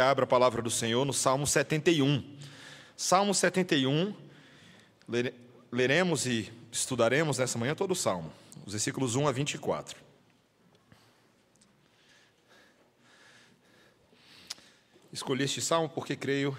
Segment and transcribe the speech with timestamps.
[0.00, 2.24] abra a palavra do Senhor no Salmo 71.
[2.96, 4.14] Salmo 71,
[5.72, 8.32] leremos e estudaremos nessa manhã todo o Salmo,
[8.66, 9.96] os versículos 1 a 24.
[15.12, 16.56] Escolhi este salmo porque creio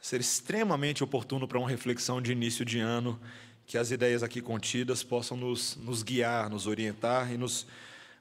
[0.00, 3.18] ser extremamente oportuno para uma reflexão de início de ano,
[3.66, 7.66] que as ideias aqui contidas possam nos, nos guiar, nos orientar e nos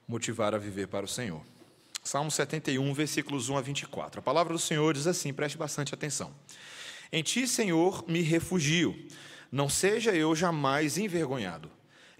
[0.07, 1.43] motivar a viver para o Senhor.
[2.03, 4.19] Salmo 71, versículos 1 a 24.
[4.19, 6.35] A palavra do Senhor diz assim, preste bastante atenção.
[7.11, 8.93] Em ti, Senhor, me refugio,
[9.49, 11.71] não seja eu jamais envergonhado.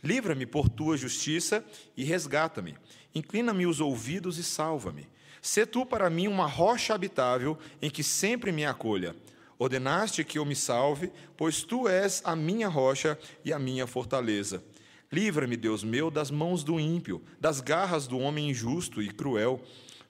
[0.01, 1.65] Livra-me por tua justiça
[1.97, 2.77] e resgata-me.
[3.13, 5.07] Inclina-me os ouvidos e salva-me.
[5.41, 9.13] Sê tu para mim uma rocha habitável em que sempre me acolha.
[9.59, 14.63] Ordenaste que eu me salve, pois tu és a minha rocha e a minha fortaleza.
[15.13, 19.61] Livra-me, Deus meu, das mãos do ímpio, das garras do homem injusto e cruel.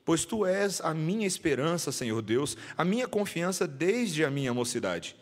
[0.06, 5.14] Pois tu és a minha esperança, Senhor Deus, a minha confiança desde a minha mocidade.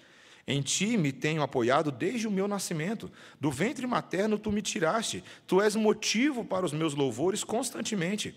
[0.45, 3.11] Em ti me tenho apoiado desde o meu nascimento.
[3.39, 5.23] Do ventre materno tu me tiraste.
[5.47, 8.35] Tu és motivo para os meus louvores constantemente.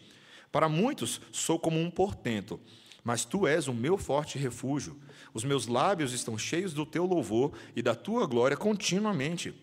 [0.51, 2.59] Para muitos sou como um portento,
[3.03, 4.97] mas tu és o meu forte refúgio.
[5.35, 9.55] Os meus lábios estão cheios do teu louvor e da tua glória continuamente.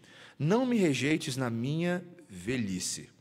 [0.43, 3.11] Não me rejeites na minha velhice.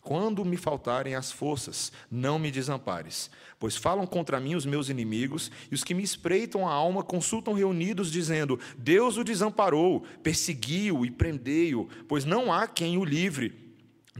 [0.00, 5.50] Quando me faltarem as forças, não me desampares, pois falam contra mim os meus inimigos,
[5.70, 11.10] e os que me espreitam a alma consultam reunidos, dizendo: Deus o desamparou, persegui-o e
[11.10, 13.69] prendei-o, pois não há quem o livre.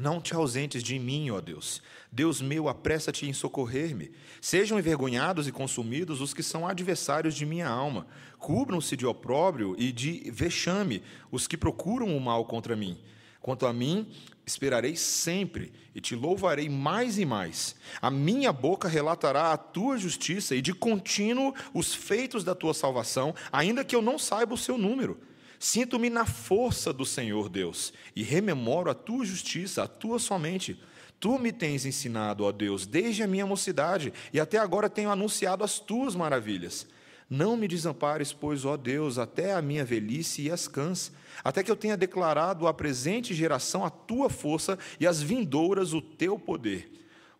[0.00, 1.82] Não te ausentes de mim, ó Deus.
[2.10, 4.10] Deus meu, apressa-te em socorrer-me.
[4.40, 8.06] Sejam envergonhados e consumidos os que são adversários de minha alma.
[8.38, 12.98] Cubram-se de opróbrio e de vexame os que procuram o mal contra mim.
[13.42, 14.06] Quanto a mim,
[14.46, 17.76] esperarei sempre e te louvarei mais e mais.
[18.00, 23.34] A minha boca relatará a tua justiça e de contínuo os feitos da tua salvação,
[23.52, 25.20] ainda que eu não saiba o seu número.
[25.62, 30.80] Sinto-me na força do Senhor Deus e rememoro a tua justiça, a tua somente.
[31.20, 35.62] Tu me tens ensinado, ó Deus, desde a minha mocidade, e até agora tenho anunciado
[35.62, 36.86] as tuas maravilhas.
[37.28, 41.12] Não me desampares, pois, ó Deus, até a minha velhice e as cãs,
[41.44, 46.00] até que eu tenha declarado à presente geração a tua força e às vindouras o
[46.00, 46.90] teu poder.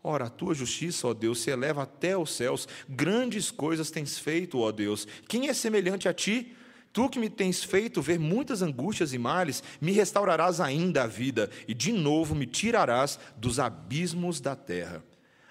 [0.02, 4.58] Ora, a tua justiça, ó Deus, se eleva até os céus, grandes coisas tens feito,
[4.58, 5.08] ó Deus.
[5.26, 6.54] Quem é semelhante a ti?
[6.92, 11.48] Tu que me tens feito ver muitas angústias e males, me restaurarás ainda a vida
[11.68, 15.04] e de novo me tirarás dos abismos da terra.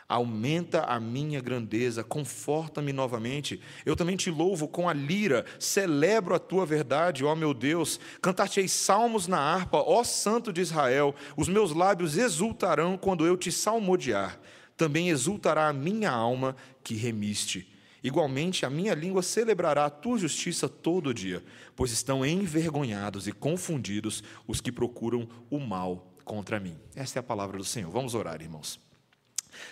[0.08, 3.62] Aumenta a minha grandeza, conforta-me novamente.
[3.86, 8.00] Eu também te louvo com a lira, celebro a tua verdade, ó meu Deus.
[8.20, 11.14] Cantar-te-ei salmos na harpa, ó Santo de Israel.
[11.38, 14.40] Os meus lábios exultarão quando eu te salmodiar.
[14.76, 17.72] Também exultará a minha alma que remiste.
[18.04, 21.44] Igualmente, a minha língua celebrará a tua justiça todo dia,
[21.76, 26.78] pois estão envergonhados e confundidos os que procuram o mal contra mim.
[26.96, 27.92] Esta é a palavra do Senhor.
[27.92, 28.80] Vamos orar, irmãos.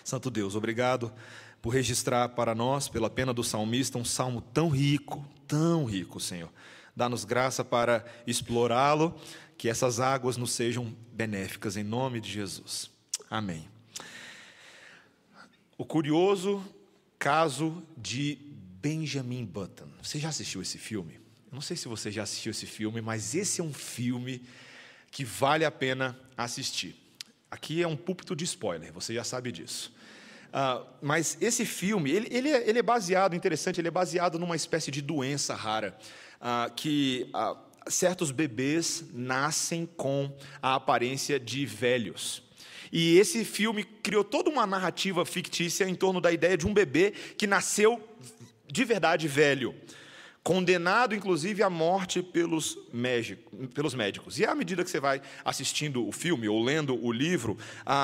[0.04, 1.14] Santo Deus, obrigado
[1.62, 6.50] por registrar para nós, pela pena do salmista, um salmo tão rico, tão rico, Senhor.
[6.96, 9.16] Dá-nos graça para explorá-lo,
[9.58, 12.92] que essas águas nos sejam benéficas, em nome de Jesus.
[13.30, 13.68] Amém.
[15.78, 16.64] O curioso
[17.28, 18.38] Caso de
[18.82, 19.90] Benjamin Button.
[20.02, 21.16] Você já assistiu esse filme?
[21.16, 24.42] Eu não sei se você já assistiu esse filme, mas esse é um filme
[25.12, 26.96] que vale a pena assistir.
[27.52, 29.94] Aqui é um púlpito de spoiler, você já sabe disso.
[30.54, 34.56] Uh, mas esse filme, ele, ele, é, ele, é, baseado, interessante, ele é baseado numa
[34.56, 35.98] espécie de doença rara,
[36.40, 42.47] uh, que uh, certos bebês nascem com a aparência de velhos.
[42.92, 47.12] E esse filme criou toda uma narrativa fictícia em torno da ideia de um bebê
[47.38, 48.02] que nasceu
[48.66, 49.74] de verdade velho,
[50.44, 52.78] condenado inclusive à morte pelos,
[53.74, 54.40] pelos médicos.
[54.40, 57.58] E à medida que você vai assistindo o filme ou lendo o livro,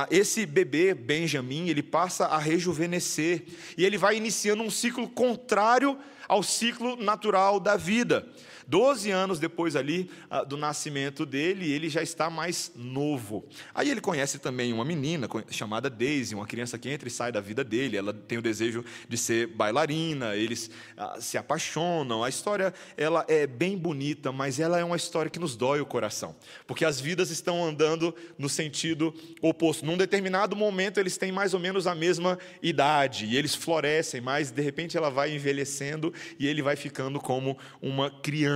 [0.09, 3.45] esse bebê, Benjamin, ele passa a rejuvenescer
[3.77, 5.97] e ele vai iniciando um ciclo contrário
[6.27, 8.27] ao ciclo natural da vida.
[8.67, 13.45] Doze anos depois ali ah, do nascimento dele, ele já está mais novo.
[13.73, 17.41] Aí ele conhece também uma menina chamada Daisy, uma criança que entra e sai da
[17.41, 17.97] vida dele.
[17.97, 22.23] Ela tem o desejo de ser bailarina, eles ah, se apaixonam.
[22.23, 25.85] A história ela é bem bonita, mas ela é uma história que nos dói o
[25.85, 29.85] coração, porque as vidas estão andando no sentido oposto.
[29.85, 34.51] Num determinado momento eles têm mais ou menos a mesma idade e eles florescem, mas
[34.51, 38.52] de repente ela vai envelhecendo e ele vai ficando como uma criança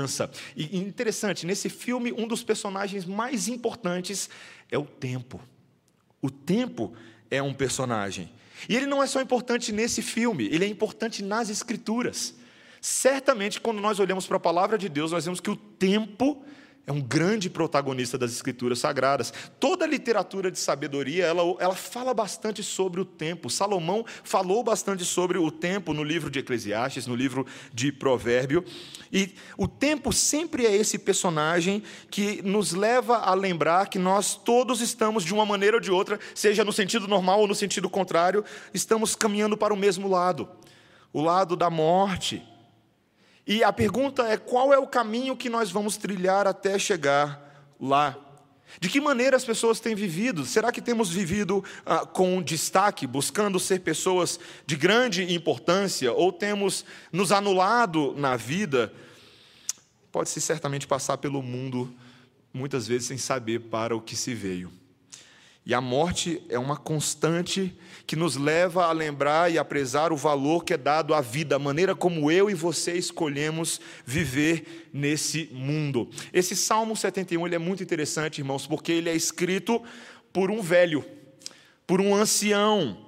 [0.55, 4.29] E interessante, nesse filme, um dos personagens mais importantes
[4.71, 5.41] é o tempo.
[6.21, 6.93] O tempo
[7.31, 8.29] é um personagem.
[8.67, 12.35] E ele não é só importante nesse filme, ele é importante nas Escrituras.
[12.81, 16.43] Certamente, quando nós olhamos para a palavra de Deus, nós vemos que o tempo
[16.87, 19.33] é um grande protagonista das escrituras sagradas.
[19.59, 23.49] Toda a literatura de sabedoria, ela, ela fala bastante sobre o tempo.
[23.49, 28.63] Salomão falou bastante sobre o tempo no livro de Eclesiastes, no livro de Provérbio.
[29.11, 34.79] E o tempo sempre é esse personagem que nos leva a lembrar que nós todos
[34.79, 38.45] estamos, de uma maneira ou de outra, seja no sentido normal ou no sentido contrário,
[38.73, 40.47] estamos caminhando para o mesmo lado
[41.11, 42.43] o lado da morte
[43.47, 48.17] e a pergunta é: qual é o caminho que nós vamos trilhar até chegar lá?
[48.81, 50.45] De que maneira as pessoas têm vivido?
[50.45, 56.83] Será que temos vivido ah, com destaque, buscando ser pessoas de grande importância, ou temos
[57.11, 58.93] nos anulado na vida?
[60.11, 61.93] Pode-se certamente passar pelo mundo,
[62.53, 64.71] muitas vezes sem saber para o que se veio.
[65.65, 67.73] E a morte é uma constante
[68.07, 71.57] que nos leva a lembrar e a prezar o valor que é dado à vida,
[71.57, 76.09] a maneira como eu e você escolhemos viver nesse mundo.
[76.31, 79.83] Esse Salmo 71 ele é muito interessante, irmãos, porque ele é escrito
[80.31, 81.03] por um velho,
[81.85, 83.05] por um ancião,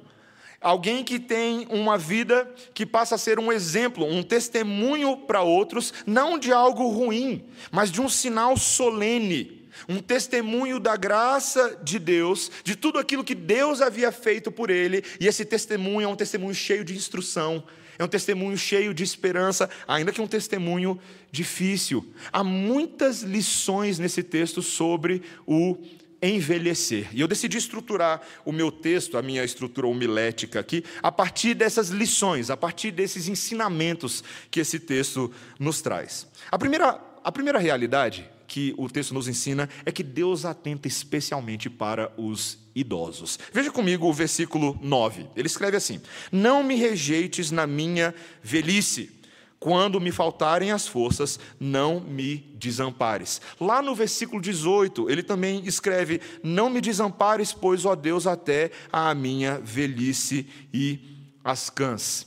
[0.62, 5.94] Alguém que tem uma vida que passa a ser um exemplo, um testemunho para outros,
[6.06, 12.52] não de algo ruim, mas de um sinal solene um testemunho da graça de Deus,
[12.64, 16.56] de tudo aquilo que Deus havia feito por ele, e esse testemunho é um testemunho
[16.56, 17.64] cheio de instrução,
[17.98, 20.98] é um testemunho cheio de esperança, ainda que um testemunho
[21.32, 22.14] difícil.
[22.32, 25.78] Há muitas lições nesse texto sobre o
[26.22, 27.10] envelhecer.
[27.14, 31.90] E eu decidi estruturar o meu texto, a minha estrutura homilética aqui, a partir dessas
[31.90, 36.28] lições, a partir desses ensinamentos que esse texto nos traz.
[36.52, 41.70] A primeira, a primeira realidade que o texto nos ensina é que Deus atenta especialmente
[41.70, 43.38] para os idosos.
[43.54, 45.28] Veja comigo o versículo 9.
[45.36, 46.02] Ele escreve assim:
[46.32, 49.18] Não me rejeites na minha velhice.
[49.60, 53.42] Quando me faltarem as forças, não me desampares.
[53.60, 59.14] Lá no versículo 18, ele também escreve: Não me desampares, pois, ó Deus, até a
[59.14, 61.00] minha velhice e
[61.44, 62.26] as cãs.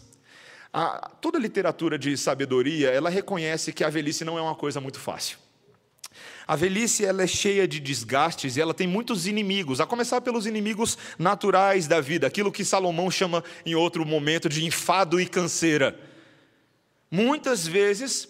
[0.72, 4.80] A, toda a literatura de sabedoria, ela reconhece que a velhice não é uma coisa
[4.80, 5.41] muito fácil.
[6.46, 10.46] A velhice ela é cheia de desgastes e ela tem muitos inimigos, a começar pelos
[10.46, 15.98] inimigos naturais da vida, aquilo que Salomão chama em outro momento de enfado e canseira.
[17.10, 18.28] Muitas vezes,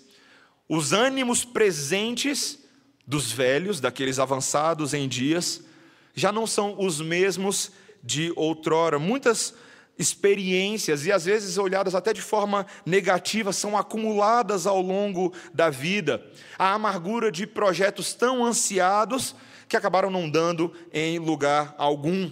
[0.69, 2.59] os ânimos presentes
[3.07, 5.63] dos velhos, daqueles avançados em dias,
[6.15, 7.73] já não são os mesmos
[8.03, 8.99] de outrora.
[8.99, 9.55] Muitas
[10.03, 16.23] experiências, e às vezes olhadas até de forma negativa, são acumuladas ao longo da vida.
[16.59, 19.35] A amargura de projetos tão ansiados
[19.69, 22.31] que acabaram não dando em lugar algum.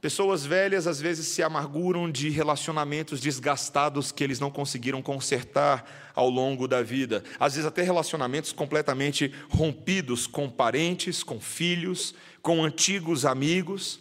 [0.00, 6.30] Pessoas velhas às vezes se amarguram de relacionamentos desgastados que eles não conseguiram consertar ao
[6.30, 7.24] longo da vida.
[7.40, 14.00] Às vezes, até relacionamentos completamente rompidos com parentes, com filhos, com antigos amigos.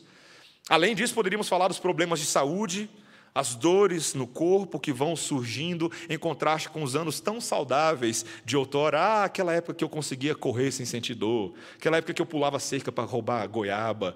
[0.69, 2.89] Além disso, poderíamos falar dos problemas de saúde,
[3.33, 8.57] as dores no corpo que vão surgindo em contraste com os anos tão saudáveis de
[8.57, 8.99] outrora.
[8.99, 12.59] Ah, aquela época que eu conseguia correr sem sentir dor, aquela época que eu pulava
[12.59, 14.15] cerca para roubar goiaba.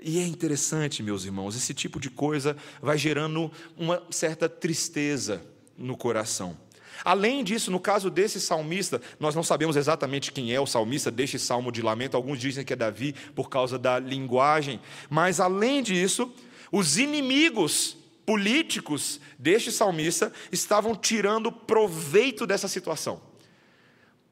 [0.00, 5.42] E é interessante, meus irmãos, esse tipo de coisa vai gerando uma certa tristeza
[5.76, 6.56] no coração.
[7.04, 11.38] Além disso, no caso desse salmista, nós não sabemos exatamente quem é o salmista deste
[11.38, 16.32] salmo de lamento, alguns dizem que é Davi por causa da linguagem, mas além disso,
[16.72, 23.22] os inimigos políticos deste salmista estavam tirando proveito dessa situação.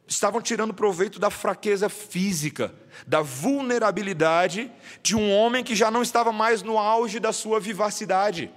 [0.07, 2.75] Estavam tirando proveito da fraqueza física,
[3.07, 4.71] da vulnerabilidade
[5.03, 8.51] de um homem que já não estava mais no auge da sua vivacidade,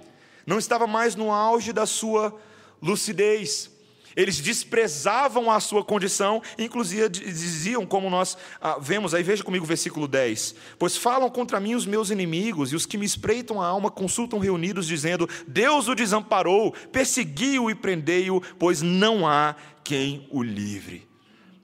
[0.46, 2.38] não estava mais no auge da sua
[2.80, 3.69] lucidez.
[4.16, 9.68] Eles desprezavam a sua condição, inclusive diziam, como nós ah, vemos aí, veja comigo o
[9.68, 13.66] versículo 10: Pois falam contra mim os meus inimigos, e os que me espreitam a
[13.66, 20.42] alma consultam reunidos, dizendo: Deus o desamparou, persegui-o e prendei-o, pois não há quem o
[20.42, 21.08] livre.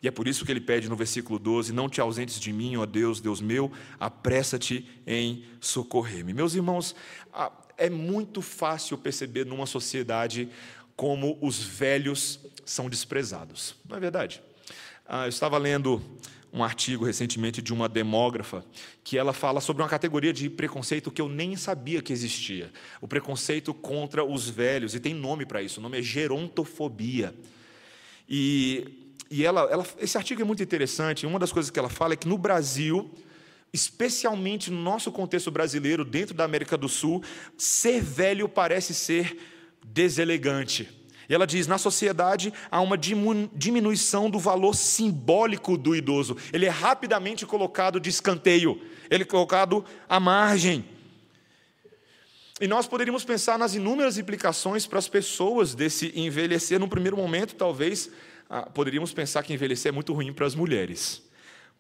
[0.03, 2.77] E é por isso que ele pede no versículo 12: Não te ausentes de mim,
[2.77, 6.33] ó Deus, Deus meu, apressa-te em socorrer-me.
[6.33, 6.95] Meus irmãos,
[7.33, 10.49] ah, é muito fácil perceber numa sociedade
[10.97, 13.77] como os velhos são desprezados.
[13.89, 14.43] Não é verdade?
[15.07, 16.03] Ah, eu estava lendo
[16.53, 18.65] um artigo recentemente de uma demógrafa
[19.05, 22.73] que ela fala sobre uma categoria de preconceito que eu nem sabia que existia.
[23.01, 27.35] O preconceito contra os velhos, e tem nome para isso, o nome é gerontofobia.
[28.27, 32.15] E, e ela, ela, esse artigo é muito interessante, uma das coisas que ela fala
[32.15, 33.13] é que no Brasil
[33.73, 37.23] especialmente no nosso contexto brasileiro, dentro da América do Sul,
[37.59, 39.37] ser velho parece ser
[39.87, 40.89] deselegante.
[41.29, 46.37] E ela diz: na sociedade há uma diminuição do valor simbólico do idoso.
[46.53, 50.85] Ele é rapidamente colocado de escanteio, ele é colocado à margem.
[52.59, 56.79] E nós poderíamos pensar nas inúmeras implicações para as pessoas desse envelhecer.
[56.79, 58.11] No primeiro momento, talvez,
[58.49, 61.23] ah, poderíamos pensar que envelhecer é muito ruim para as mulheres,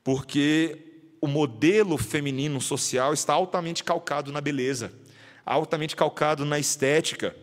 [0.04, 0.76] porque
[1.18, 4.92] o modelo feminino social está altamente calcado na beleza,
[5.46, 7.34] altamente calcado na estética.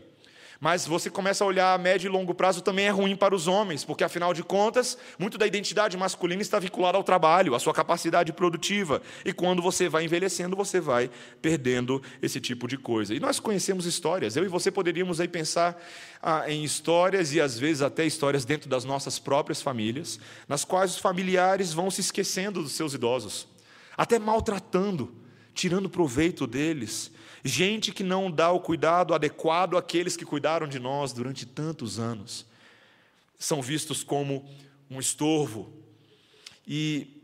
[0.64, 3.48] Mas você começa a olhar a médio e longo prazo também é ruim para os
[3.50, 7.74] homens, porque afinal de contas, muito da identidade masculina está vinculada ao trabalho, à sua
[7.74, 9.02] capacidade produtiva.
[9.26, 13.14] E quando você vai envelhecendo, você vai perdendo esse tipo de coisa.
[13.14, 14.38] E nós conhecemos histórias.
[14.38, 15.78] Eu e você poderíamos aí pensar
[16.22, 20.18] ah, em histórias e às vezes até histórias dentro das nossas próprias famílias,
[20.48, 23.50] nas quais os familiares vão se esquecendo dos seus idosos,
[23.98, 25.14] até maltratando,
[25.54, 27.12] tirando proveito deles
[27.44, 32.46] gente que não dá o cuidado adequado àqueles que cuidaram de nós durante tantos anos.
[33.38, 34.50] São vistos como
[34.90, 35.74] um estorvo.
[36.66, 37.22] E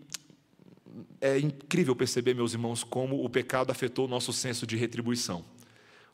[1.22, 5.46] é incrível perceber, meus irmãos, como o pecado afetou o nosso senso de retribuição,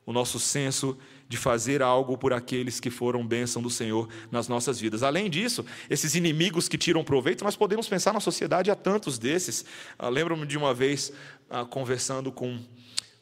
[0.05, 0.97] o nosso senso
[1.27, 5.01] de fazer algo por aqueles que foram bênção do Senhor nas nossas vidas.
[5.01, 9.65] Além disso, esses inimigos que tiram proveito, nós podemos pensar na sociedade há tantos desses.
[9.97, 11.11] Ah, lembro-me de uma vez
[11.49, 12.59] ah, conversando com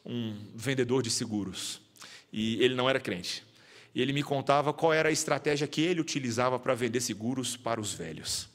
[0.04, 1.80] um vendedor de seguros
[2.36, 3.44] e ele não era crente.
[3.94, 7.80] E ele me contava qual era a estratégia que ele utilizava para vender seguros para
[7.80, 8.48] os velhos.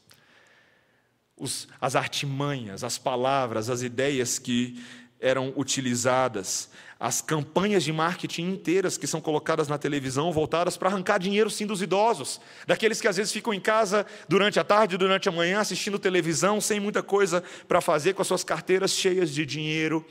[1.38, 4.84] Os, as artimanhas, as palavras, as ideias que
[5.18, 11.18] eram utilizadas, as campanhas de marketing inteiras que são colocadas na televisão voltadas para arrancar
[11.18, 15.30] dinheiro sim dos idosos, daqueles que às vezes ficam em casa durante a tarde, durante
[15.30, 19.46] a manhã assistindo televisão, sem muita coisa para fazer, com as suas carteiras cheias de
[19.46, 20.06] dinheiro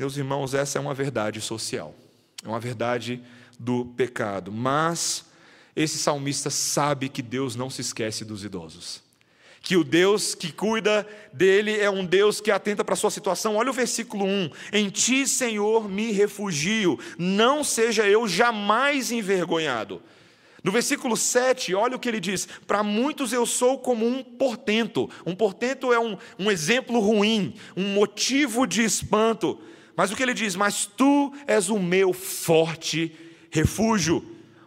[0.00, 1.94] meus irmãos, essa é uma verdade social,
[2.42, 3.22] é uma verdade
[3.58, 4.50] do pecado.
[4.50, 5.26] Mas
[5.76, 9.02] esse salmista sabe que Deus não se esquece dos idosos.
[9.60, 13.56] Que o Deus que cuida dele é um Deus que atenta para a sua situação.
[13.56, 20.00] Olha o versículo 1: Em ti, Senhor, me refugio, não seja eu jamais envergonhado.
[20.64, 25.10] No versículo 7, olha o que ele diz: Para muitos eu sou como um portento.
[25.26, 29.60] Um portento é um, um exemplo ruim, um motivo de espanto.
[30.00, 30.56] Mas o que ele diz?
[30.56, 33.14] Mas tu és o meu forte
[33.50, 34.24] refúgio.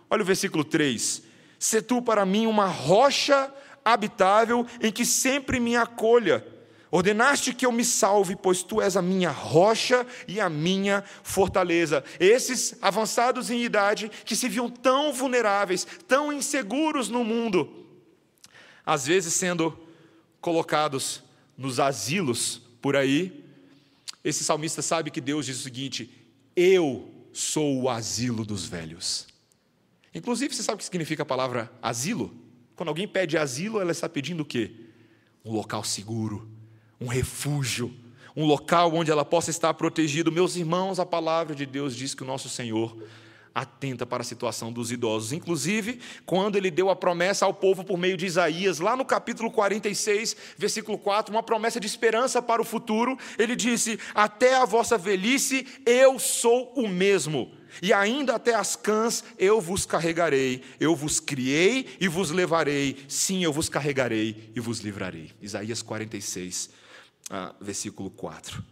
[0.08, 1.24] Olha o versículo 3.
[1.58, 3.52] Se tu para mim uma rocha
[3.84, 6.46] habitável em que sempre me acolha.
[6.92, 12.04] Ordenaste que eu me salve, pois tu és a minha rocha e a minha fortaleza.
[12.20, 17.88] Esses avançados em idade, que se viam tão vulneráveis, tão inseguros no mundo,
[18.86, 19.76] às vezes sendo
[20.40, 21.24] colocados
[21.58, 23.43] nos asilos por aí,
[24.24, 26.10] esse salmista sabe que Deus diz o seguinte:
[26.56, 29.28] Eu sou o asilo dos velhos.
[30.14, 32.34] Inclusive, você sabe o que significa a palavra asilo?
[32.76, 34.72] Quando alguém pede asilo, ela está pedindo o quê?
[35.44, 36.48] Um local seguro,
[37.02, 37.94] um refúgio,
[38.36, 40.32] um local onde ela possa estar protegida.
[40.32, 42.96] Meus irmãos, a palavra de Deus diz que o nosso Senhor
[43.54, 45.32] atenta para a situação dos idosos.
[45.32, 49.52] Inclusive, quando ele deu a promessa ao povo por meio de Isaías, lá no capítulo
[49.52, 54.98] 46, versículo 4, uma promessa de esperança para o futuro, ele disse: Até a vossa
[54.98, 57.52] velhice eu sou o mesmo.
[57.82, 63.44] E ainda até as cãs eu vos carregarei, eu vos criei e vos levarei, sim,
[63.44, 65.32] eu vos carregarei e vos livrarei.
[65.42, 66.70] Isaías 46,
[67.32, 68.64] ah, versículo 4.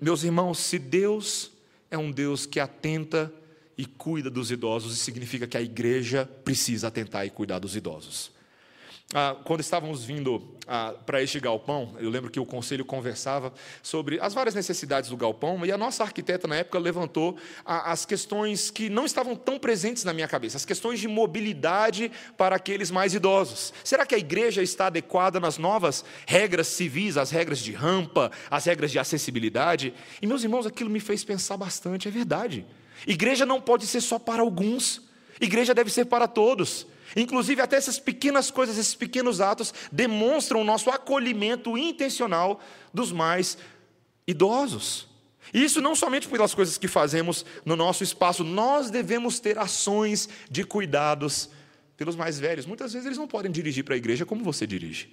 [0.00, 1.52] Meus irmãos, se Deus
[1.88, 3.32] é um Deus que atenta
[3.76, 8.34] e cuida dos idosos, isso significa que a igreja precisa atentar e cuidar dos idosos.
[9.12, 13.52] Ah, quando estávamos vindo ah, para este galpão, eu lembro que o conselho conversava
[13.82, 18.04] sobre as várias necessidades do galpão, e a nossa arquiteta, na época, levantou ah, as
[18.06, 22.90] questões que não estavam tão presentes na minha cabeça, as questões de mobilidade para aqueles
[22.90, 23.72] mais idosos.
[23.84, 28.64] Será que a igreja está adequada nas novas regras civis, as regras de rampa, as
[28.64, 29.94] regras de acessibilidade?
[30.20, 32.66] E, meus irmãos, aquilo me fez pensar bastante, é verdade.
[33.06, 35.02] Igreja não pode ser só para alguns,
[35.40, 36.86] igreja deve ser para todos.
[37.16, 42.60] Inclusive, até essas pequenas coisas, esses pequenos atos, demonstram o nosso acolhimento intencional
[42.92, 43.56] dos mais
[44.26, 45.06] idosos.
[45.52, 50.28] E isso não somente pelas coisas que fazemos no nosso espaço, nós devemos ter ações
[50.50, 51.50] de cuidados
[51.96, 52.66] pelos mais velhos.
[52.66, 55.12] Muitas vezes eles não podem dirigir para a igreja como você dirige.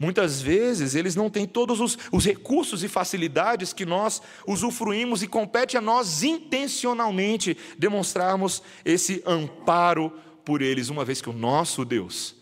[0.00, 5.26] Muitas vezes eles não têm todos os, os, recursos e facilidades que nós usufruímos e
[5.26, 10.10] compete a nós intencionalmente demonstrarmos esse amparo
[10.42, 12.34] por eles, uma vez que o nosso Deus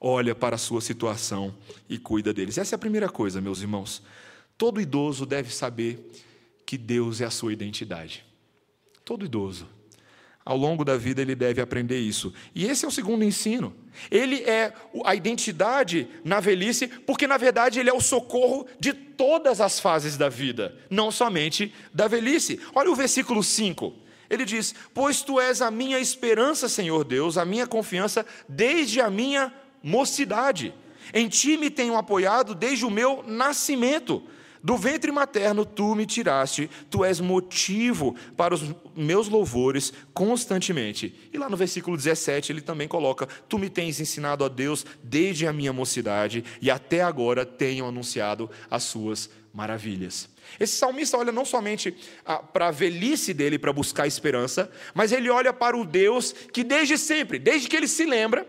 [0.00, 1.54] olha para a sua situação
[1.88, 2.58] e cuida deles.
[2.58, 4.02] Essa é a primeira coisa, meus irmãos.
[4.58, 6.10] todo idoso deve saber
[6.66, 8.24] que Deus é a sua identidade.
[9.04, 9.68] Todo idoso.
[10.44, 12.32] Ao longo da vida ele deve aprender isso.
[12.54, 13.74] E esse é o segundo ensino.
[14.10, 14.72] Ele é
[15.04, 20.16] a identidade na velhice, porque na verdade ele é o socorro de todas as fases
[20.16, 22.60] da vida, não somente da velhice.
[22.74, 23.94] Olha o versículo 5.
[24.28, 29.08] Ele diz: Pois tu és a minha esperança, Senhor Deus, a minha confiança desde a
[29.08, 30.74] minha mocidade.
[31.14, 34.22] Em ti me tenho apoiado desde o meu nascimento.
[34.62, 38.62] Do ventre materno tu me tiraste, tu és motivo para os
[38.94, 41.28] meus louvores constantemente.
[41.32, 45.48] E lá no versículo 17 ele também coloca: Tu me tens ensinado a Deus desde
[45.48, 50.28] a minha mocidade e até agora tenho anunciado as suas maravilhas.
[50.60, 55.28] Esse salmista olha não somente ah, para a velhice dele para buscar esperança, mas ele
[55.28, 58.46] olha para o Deus que desde sempre, desde que ele se lembra,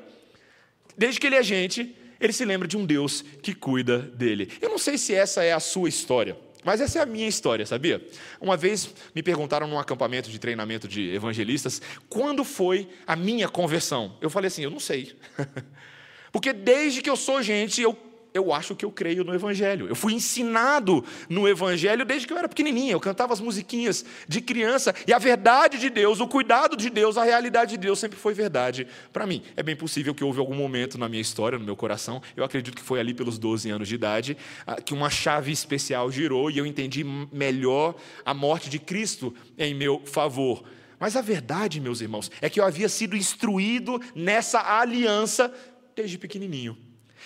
[0.95, 4.51] desde que ele é gente, ele se lembra de um Deus que cuida dele.
[4.61, 7.65] Eu não sei se essa é a sua história, mas essa é a minha história,
[7.65, 8.05] sabia?
[8.39, 14.17] Uma vez me perguntaram num acampamento de treinamento de evangelistas quando foi a minha conversão.
[14.21, 15.15] Eu falei assim: eu não sei.
[16.31, 17.95] Porque desde que eu sou gente, eu
[18.33, 19.87] eu acho que eu creio no Evangelho.
[19.87, 22.93] Eu fui ensinado no Evangelho desde que eu era pequenininha.
[22.93, 24.93] Eu cantava as musiquinhas de criança.
[25.07, 28.33] E a verdade de Deus, o cuidado de Deus, a realidade de Deus sempre foi
[28.33, 29.43] verdade para mim.
[29.55, 32.75] É bem possível que houve algum momento na minha história, no meu coração, eu acredito
[32.75, 36.57] que foi ali pelos 12 anos de idade, ah, que uma chave especial girou e
[36.57, 40.63] eu entendi melhor a morte de Cristo em meu favor.
[40.99, 45.53] Mas a verdade, meus irmãos, é que eu havia sido instruído nessa aliança
[45.95, 46.77] desde pequenininho.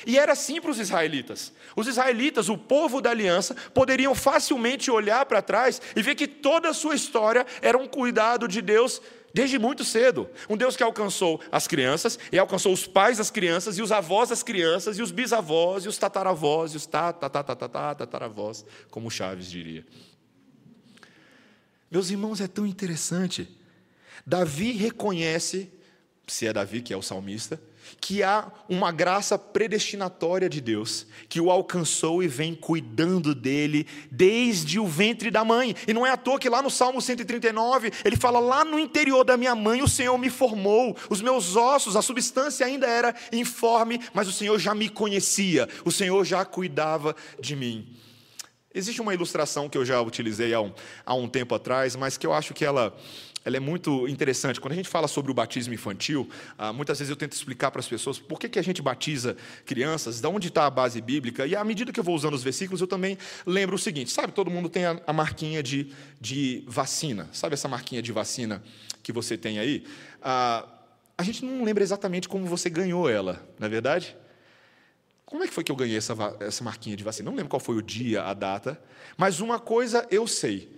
[0.05, 1.51] E era assim para os israelitas.
[1.75, 6.69] Os israelitas, o povo da aliança, poderiam facilmente olhar para trás e ver que toda
[6.69, 9.01] a sua história era um cuidado de Deus
[9.33, 10.29] desde muito cedo.
[10.49, 14.29] Um Deus que alcançou as crianças, e alcançou os pais das crianças, e os avós
[14.29, 19.85] das crianças, e os bisavós, e os tataravós, e os tataravós, como Chaves diria.
[21.89, 23.47] Meus irmãos, é tão interessante.
[24.25, 25.71] Davi reconhece,
[26.27, 27.61] se é Davi que é o salmista,
[27.99, 34.79] que há uma graça predestinatória de Deus, que o alcançou e vem cuidando dele desde
[34.79, 35.75] o ventre da mãe.
[35.87, 39.23] E não é à toa que lá no Salmo 139, ele fala: Lá no interior
[39.23, 43.99] da minha mãe o Senhor me formou, os meus ossos, a substância ainda era informe,
[44.13, 47.97] mas o Senhor já me conhecia, o Senhor já cuidava de mim.
[48.77, 50.71] Existe uma ilustração que eu já utilizei há um,
[51.03, 52.95] há um tempo atrás, mas que eu acho que ela
[53.47, 54.59] ela é muito interessante.
[54.59, 57.79] Quando a gente fala sobre o batismo infantil, ah, muitas vezes eu tento explicar para
[57.79, 61.55] as pessoas por que, a gente batiza crianças, de onde está a base bíblica, e
[61.55, 64.51] à medida que eu vou usando os versículos, eu também lembro o seguinte: sabe, todo
[64.51, 68.61] mundo tem a, marquinha de, de vacina, sabe essa marquinha de vacina
[69.01, 69.85] que você tem aí?
[70.21, 70.67] Ah,
[71.17, 74.13] a gente não lembra exatamente como você ganhou ela, não é verdade?
[75.25, 77.29] Como é que foi que eu ganhei essa, essa marquinha de vacina?
[77.29, 78.77] Não lembro qual foi o dia, a data,
[79.15, 80.76] mas uma coisa eu sei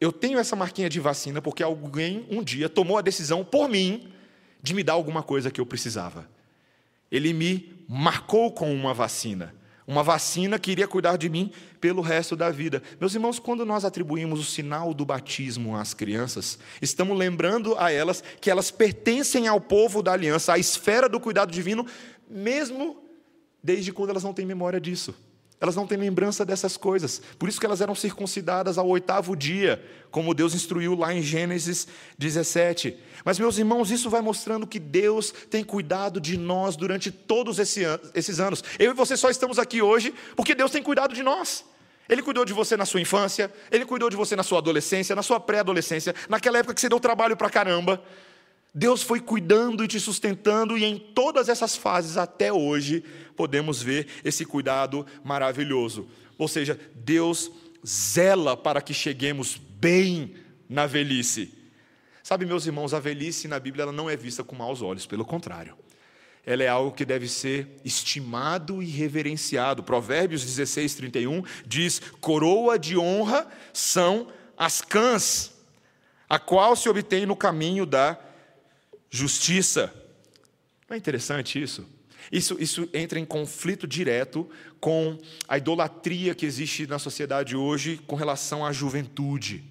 [0.00, 4.08] eu tenho essa marquinha de vacina porque alguém um dia tomou a decisão por mim
[4.62, 6.28] de me dar alguma coisa que eu precisava.
[7.10, 9.54] Ele me marcou com uma vacina.
[9.86, 12.82] Uma vacina que iria cuidar de mim pelo resto da vida.
[12.98, 18.24] Meus irmãos, quando nós atribuímos o sinal do batismo às crianças, estamos lembrando a elas
[18.40, 21.86] que elas pertencem ao povo da aliança, à esfera do cuidado divino,
[22.28, 23.04] mesmo
[23.62, 25.14] desde quando elas não têm memória disso.
[25.64, 27.22] Elas não têm lembrança dessas coisas.
[27.38, 31.88] Por isso que elas eram circuncidadas ao oitavo dia, como Deus instruiu lá em Gênesis
[32.18, 32.94] 17.
[33.24, 38.40] Mas, meus irmãos, isso vai mostrando que Deus tem cuidado de nós durante todos esses
[38.40, 38.62] anos.
[38.78, 41.64] Eu e você só estamos aqui hoje porque Deus tem cuidado de nós.
[42.10, 45.22] Ele cuidou de você na sua infância, ele cuidou de você na sua adolescência, na
[45.22, 48.04] sua pré-adolescência, naquela época que você deu trabalho para caramba.
[48.74, 53.04] Deus foi cuidando e te sustentando, e em todas essas fases até hoje,
[53.36, 56.08] podemos ver esse cuidado maravilhoso.
[56.36, 57.52] Ou seja, Deus
[57.86, 60.34] zela para que cheguemos bem
[60.68, 61.54] na velhice.
[62.20, 65.24] Sabe, meus irmãos, a velhice na Bíblia ela não é vista com maus olhos, pelo
[65.24, 65.76] contrário.
[66.44, 69.84] Ela é algo que deve ser estimado e reverenciado.
[69.84, 75.52] Provérbios 16, 31 diz: Coroa de honra são as cãs,
[76.28, 78.18] a qual se obtém no caminho da
[79.14, 79.94] justiça.
[80.88, 81.86] Não é interessante isso?
[82.32, 84.48] Isso, isso entra em conflito direto
[84.80, 89.62] com a idolatria que existe na sociedade hoje com relação à juventude,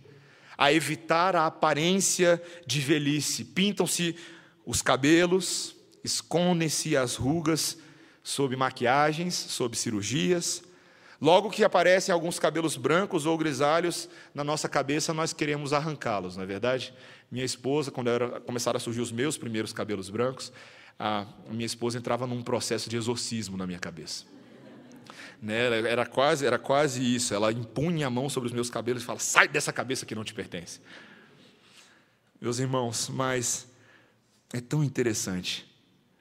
[0.58, 3.44] a evitar a aparência de velhice.
[3.44, 4.16] Pintam-se
[4.66, 5.76] os cabelos,
[6.06, 7.78] escondem-se as rugas
[8.24, 10.64] sob maquiagens, sob cirurgias.
[11.20, 16.44] Logo que aparecem alguns cabelos brancos ou grisalhos na nossa cabeça, nós queremos arrancá-los, não
[16.44, 16.94] é verdade?
[17.34, 20.54] Minha esposa, quando era, começaram a surgir os meus primeiros cabelos brancos,
[21.00, 24.26] a minha esposa entrava num processo de exorcismo na minha cabeça.
[25.42, 25.82] Né?
[25.90, 27.34] Era, quase, era quase isso.
[27.34, 30.24] Ela impunha a mão sobre os meus cabelos e fala: sai dessa cabeça que não
[30.24, 30.80] te pertence.
[32.40, 33.68] Meus irmãos, mas
[34.54, 35.66] é tão interessante.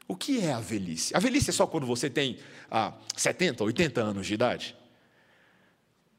[0.09, 1.15] O que é a velhice?
[1.15, 2.39] A velhice é só quando você tem
[2.71, 4.75] ah, 70, 80 anos de idade?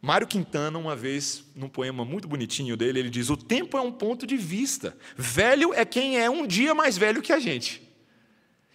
[0.04, 3.90] Mário Quintana, uma vez, num poema muito bonitinho dele, ele diz: O tempo é um
[3.90, 4.98] ponto de vista.
[5.16, 7.82] Velho é quem é um dia mais velho que a gente.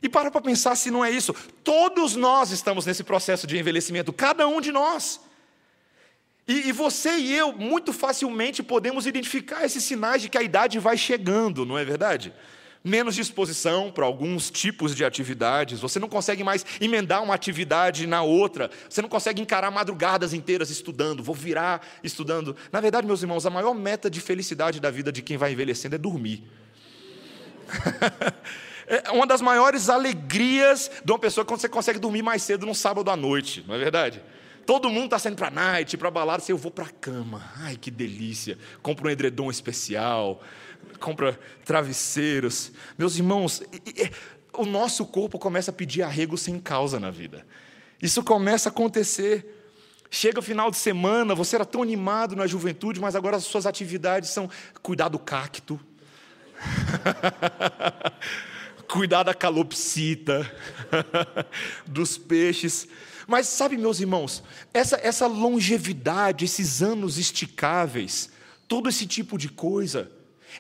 [0.03, 1.35] E para para pensar se não é isso.
[1.63, 5.21] Todos nós estamos nesse processo de envelhecimento, cada um de nós.
[6.47, 10.79] E, e, você e eu, muito facilmente, podemos identificar esses sinais de que a idade
[10.79, 12.33] vai chegando, não é verdade?
[12.83, 18.23] Menos disposição para alguns tipos de atividades, você não consegue mais emendar uma atividade na
[18.23, 22.57] outra, você não consegue encarar madrugadas inteiras estudando, vou virar estudando.
[22.73, 25.95] Na verdade, meus irmãos, a maior meta de felicidade da vida de quem vai envelhecendo
[25.95, 26.43] é dormir.
[28.87, 32.75] é uma das maiores alegrias de uma pessoa quando você consegue dormir mais cedo no
[32.75, 34.23] sábado à noite, não é verdade?
[34.69, 37.43] Todo mundo está saindo para a night, para balada, assim, eu vou para a cama.
[37.57, 38.59] Ai, que delícia.
[38.83, 40.43] Compro um edredom especial,
[40.99, 42.73] compra travesseiros.
[42.97, 43.63] Meus irmãos,
[44.53, 47.47] o nosso corpo começa a pedir arrego sem causa na vida.
[48.03, 49.55] Isso começa a acontecer.
[50.11, 53.67] Chega o final de semana, você era tão animado na juventude, mas agora as suas
[53.67, 54.49] atividades são
[54.83, 55.79] cuidar do cacto,
[58.89, 60.51] cuidar da calopsita,
[61.87, 62.89] dos peixes.
[63.27, 68.31] Mas sabe, meus irmãos, essa, essa longevidade, esses anos esticáveis,
[68.67, 70.11] todo esse tipo de coisa,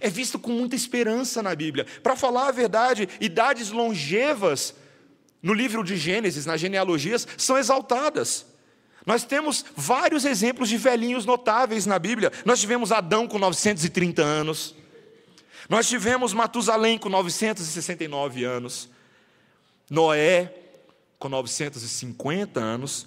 [0.01, 1.87] é visto com muita esperança na Bíblia.
[2.03, 4.75] Para falar a verdade, idades longevas,
[5.43, 8.47] no livro de Gênesis, nas genealogias, são exaltadas.
[9.07, 12.31] Nós temos vários exemplos de velhinhos notáveis na Bíblia.
[12.45, 14.75] Nós tivemos Adão com 930 anos.
[15.69, 18.91] Nós tivemos Matusalém com 969 anos.
[19.89, 20.53] Noé
[21.19, 23.07] com 950 anos.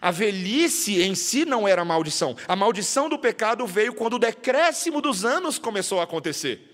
[0.00, 2.36] A velhice em si não era maldição.
[2.46, 6.66] A maldição do pecado veio quando o decréscimo dos anos começou a acontecer.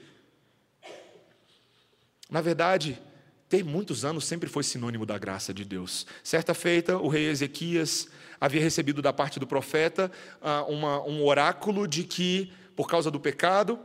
[2.29, 3.01] Na verdade,
[3.49, 6.07] ter muitos anos sempre foi sinônimo da graça de Deus.
[6.23, 8.09] Certa feita, o rei Ezequias
[8.41, 10.11] havia recebido da parte do profeta
[10.43, 13.79] ah, uma, um oráculo de que, por causa do pecado,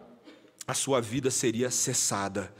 [0.67, 2.51] a sua vida seria cessada.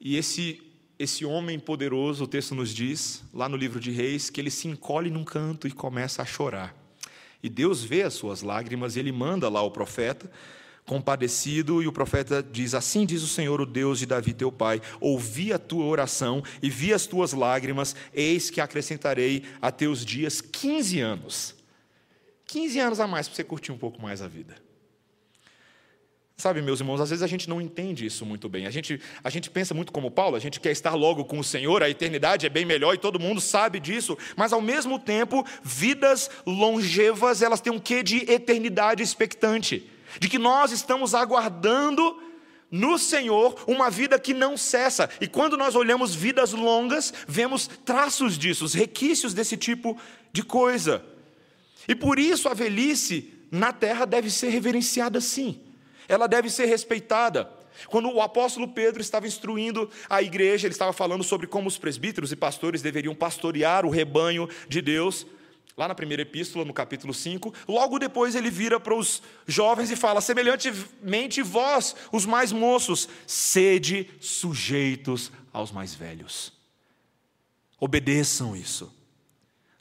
[0.00, 0.69] E esse
[1.00, 4.68] esse homem poderoso, o texto nos diz, lá no livro de Reis, que ele se
[4.68, 6.76] encolhe num canto e começa a chorar.
[7.42, 10.30] E Deus vê as suas lágrimas, e ele manda lá o profeta,
[10.84, 14.82] compadecido, e o profeta diz: Assim diz o Senhor, o Deus de Davi, teu pai:
[15.00, 20.42] Ouvi a tua oração e vi as tuas lágrimas, eis que acrescentarei a teus dias
[20.42, 21.54] 15 anos.
[22.44, 24.54] 15 anos a mais para você curtir um pouco mais a vida.
[26.40, 28.66] Sabe, meus irmãos, às vezes a gente não entende isso muito bem.
[28.66, 31.44] A gente, a gente pensa muito como Paulo, a gente quer estar logo com o
[31.44, 35.44] Senhor, a eternidade é bem melhor e todo mundo sabe disso, mas ao mesmo tempo,
[35.62, 39.86] vidas longevas, elas têm um quê de eternidade expectante,
[40.18, 42.18] de que nós estamos aguardando
[42.70, 45.10] no Senhor uma vida que não cessa.
[45.20, 49.94] E quando nós olhamos vidas longas, vemos traços disso, os requisitos desse tipo
[50.32, 51.04] de coisa.
[51.86, 55.68] E por isso a velhice na terra deve ser reverenciada sim
[56.10, 57.48] ela deve ser respeitada.
[57.86, 62.32] Quando o apóstolo Pedro estava instruindo a igreja, ele estava falando sobre como os presbíteros
[62.32, 65.24] e pastores deveriam pastorear o rebanho de Deus.
[65.76, 69.96] Lá na primeira epístola, no capítulo 5, logo depois ele vira para os jovens e
[69.96, 76.52] fala: semelhantemente vós, os mais moços, sede sujeitos aos mais velhos.
[77.78, 78.92] Obedeçam isso.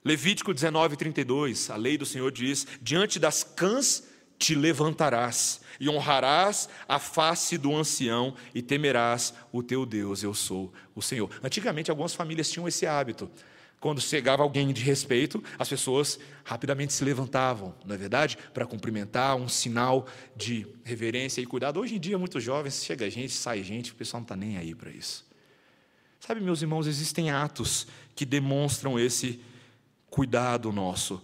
[0.06, 4.04] Levítico 19, 32, a lei do Senhor diz: diante das cãs
[4.40, 10.74] te levantarás e honrarás a face do ancião e temerás o teu Deus, eu sou
[10.96, 11.30] o Senhor.
[11.44, 13.30] Antigamente, algumas famílias tinham esse hábito.
[13.80, 18.38] Quando chegava alguém de respeito, as pessoas rapidamente se levantavam, não é verdade?
[18.54, 21.80] Para cumprimentar, um sinal de reverência e cuidado.
[21.80, 24.76] Hoje em dia, muitos jovens, chega gente, sai gente, o pessoal não está nem aí
[24.76, 25.26] para isso.
[26.20, 29.40] Sabe, meus irmãos, existem atos que demonstram esse
[30.10, 31.22] cuidado nosso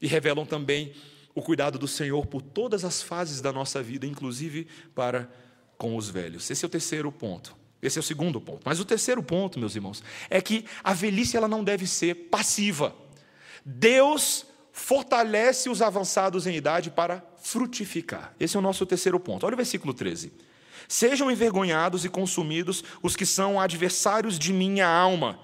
[0.00, 0.94] e revelam também
[1.38, 5.30] o cuidado do Senhor por todas as fases da nossa vida, inclusive para
[5.76, 6.50] com os velhos.
[6.50, 7.56] Esse é o terceiro ponto.
[7.80, 8.62] Esse é o segundo ponto.
[8.64, 12.94] Mas o terceiro ponto, meus irmãos, é que a velhice ela não deve ser passiva.
[13.64, 18.34] Deus fortalece os avançados em idade para frutificar.
[18.38, 19.46] Esse é o nosso terceiro ponto.
[19.46, 20.32] Olha o versículo 13.
[20.88, 25.38] Sejam envergonhados e consumidos os que são adversários de minha alma.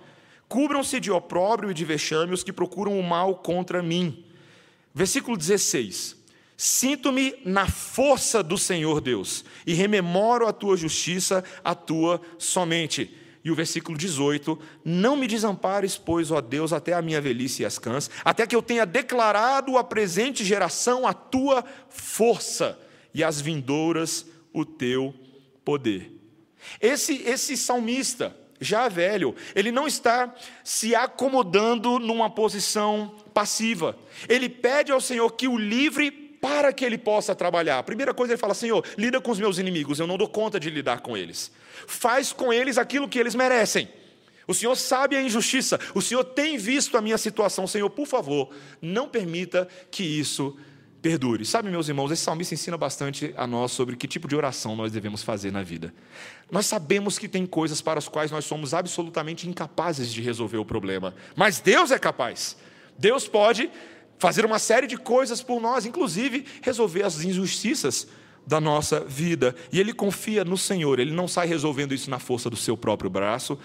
[0.49, 4.24] Cubram-se de opróbrio e de vexame os que procuram o mal contra mim.
[4.95, 6.17] Versículo 16:
[6.57, 13.19] Sinto-me na força do Senhor Deus, e rememoro a tua justiça, a tua somente.
[13.45, 17.67] E o versículo 18: Não me desampares, pois, ó Deus, até a minha velhice e
[17.67, 22.79] as cãs, até que eu tenha declarado à presente geração a tua força
[23.13, 25.13] e as vindouras o teu
[25.65, 26.13] poder.
[26.81, 33.99] Esse, esse salmista, já velho, ele não está se acomodando numa posição passiva.
[34.29, 37.79] Ele pede ao Senhor que o livre para que ele possa trabalhar.
[37.79, 40.61] A primeira coisa ele fala: Senhor, lida com os meus inimigos, eu não dou conta
[40.61, 41.51] de lidar com eles.
[41.87, 43.89] Faz com eles aquilo que eles merecem.
[44.47, 47.67] O Senhor sabe a injustiça, o Senhor tem visto a minha situação.
[47.67, 50.57] Senhor, por favor, não permita que isso
[51.01, 51.45] perdure.
[51.45, 54.93] Sabe, meus irmãos, esse salmista ensina bastante a nós sobre que tipo de oração nós
[54.93, 55.95] devemos fazer na vida.
[56.51, 60.65] Nós sabemos que tem coisas para as quais nós somos absolutamente incapazes de resolver o
[60.65, 62.57] problema, mas Deus é capaz.
[62.99, 63.71] Deus pode
[64.19, 68.07] fazer uma série de coisas por nós, inclusive resolver as injustiças
[68.47, 69.55] da nossa vida.
[69.73, 73.11] E ele confia no Senhor, ele não sai resolvendo isso na força do seu próprio
[73.11, 73.59] braço,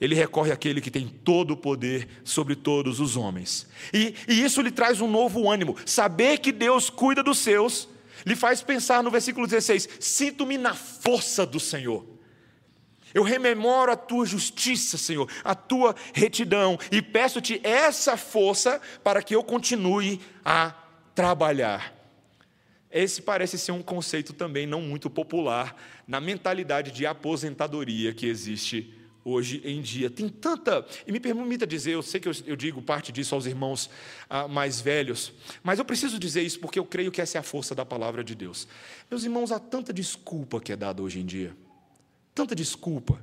[0.00, 3.66] ele recorre àquele que tem todo o poder sobre todos os homens.
[3.92, 5.76] E, e isso lhe traz um novo ânimo.
[5.86, 7.88] Saber que Deus cuida dos seus,
[8.26, 12.13] lhe faz pensar no versículo 16: Sinto-me na força do Senhor.
[13.14, 19.34] Eu rememoro a tua justiça, Senhor, a tua retidão, e peço-te essa força para que
[19.34, 20.74] eu continue a
[21.14, 21.94] trabalhar.
[22.90, 28.94] Esse parece ser um conceito também não muito popular na mentalidade de aposentadoria que existe
[29.24, 30.10] hoje em dia.
[30.10, 30.86] Tem tanta.
[31.06, 33.90] E me permita dizer, eu sei que eu, digo parte disso aos irmãos
[34.28, 37.42] ah, mais velhos, mas eu preciso dizer isso porque eu creio que essa é a
[37.42, 38.68] força da palavra de Deus.
[39.10, 41.56] Meus irmãos, há tanta desculpa que é dada hoje em dia.
[42.34, 43.20] Tanta desculpa.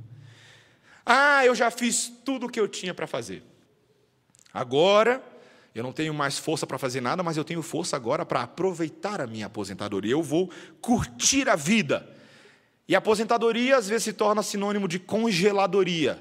[1.06, 3.44] Ah, eu já fiz tudo o que eu tinha para fazer.
[4.54, 5.22] Agora,
[5.74, 9.22] eu não tenho mais força para fazer nada, mas eu tenho força agora para aproveitar
[9.22, 10.12] a minha aposentadoria.
[10.12, 10.50] Eu vou
[10.82, 12.08] curtir a vida.
[12.88, 16.20] E aposentadoria às vezes se torna sinônimo de congeladoria,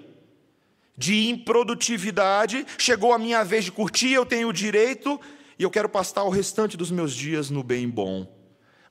[0.96, 2.64] de improdutividade.
[2.78, 5.20] Chegou a minha vez de curtir, eu tenho o direito
[5.58, 8.26] e eu quero passar o restante dos meus dias no bem bom.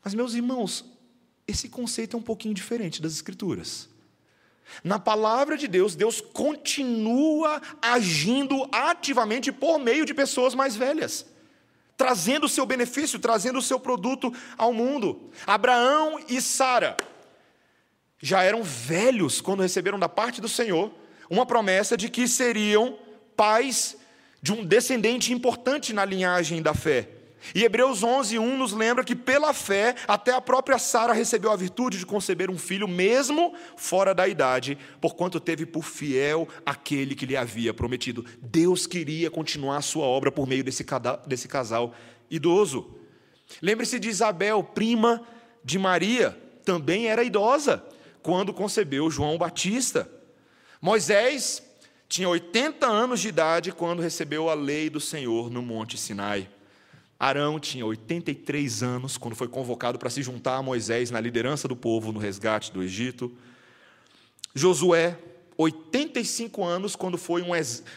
[0.04, 0.86] Mas, meus irmãos,
[1.50, 3.90] esse conceito é um pouquinho diferente das Escrituras.
[4.84, 11.26] Na palavra de Deus, Deus continua agindo ativamente por meio de pessoas mais velhas,
[11.98, 15.30] trazendo o seu benefício, trazendo o seu produto ao mundo.
[15.46, 16.96] Abraão e Sara
[18.22, 20.92] já eram velhos quando receberam da parte do Senhor
[21.30, 22.98] uma promessa de que seriam
[23.36, 23.98] pais
[24.42, 27.19] de um descendente importante na linhagem da fé.
[27.54, 31.56] E Hebreus 11, 1 nos lembra que pela fé, até a própria Sara recebeu a
[31.56, 37.26] virtude de conceber um filho, mesmo fora da idade, porquanto teve por fiel aquele que
[37.26, 38.26] lhe havia prometido.
[38.42, 40.86] Deus queria continuar a sua obra por meio desse,
[41.26, 41.94] desse casal
[42.30, 42.96] idoso.
[43.62, 45.22] Lembre-se de Isabel, prima
[45.64, 47.84] de Maria, também era idosa
[48.22, 50.10] quando concebeu João Batista.
[50.82, 51.64] Moisés
[52.08, 56.50] tinha 80 anos de idade quando recebeu a lei do Senhor no Monte Sinai.
[57.20, 61.76] Arão tinha 83 anos quando foi convocado para se juntar a Moisés na liderança do
[61.76, 63.36] povo no resgate do Egito.
[64.56, 65.20] Josué,
[65.58, 67.50] 85 anos quando foi um,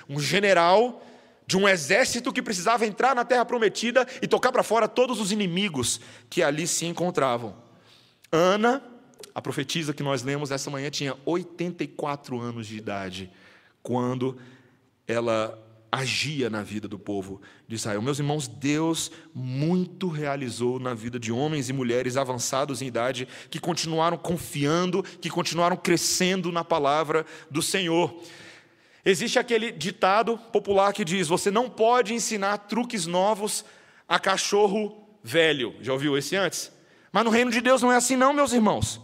[0.08, 1.00] um general
[1.46, 5.30] de um exército que precisava entrar na terra prometida e tocar para fora todos os
[5.30, 7.54] inimigos que ali se encontravam.
[8.32, 8.82] Ana,
[9.32, 13.30] a profetisa que nós lemos essa manhã tinha 84 anos de idade
[13.82, 14.36] quando
[15.06, 15.58] ela
[15.92, 18.00] agia na vida do povo de Israel.
[18.00, 23.60] Meus irmãos, Deus muito realizou na vida de homens e mulheres avançados em idade que
[23.60, 28.18] continuaram confiando, que continuaram crescendo na palavra do Senhor.
[29.04, 33.62] Existe aquele ditado popular que diz: você não pode ensinar truques novos
[34.08, 35.74] a cachorro velho.
[35.82, 36.72] Já ouviu esse antes?
[37.12, 38.98] Mas no reino de Deus não é assim, não, meus irmãos.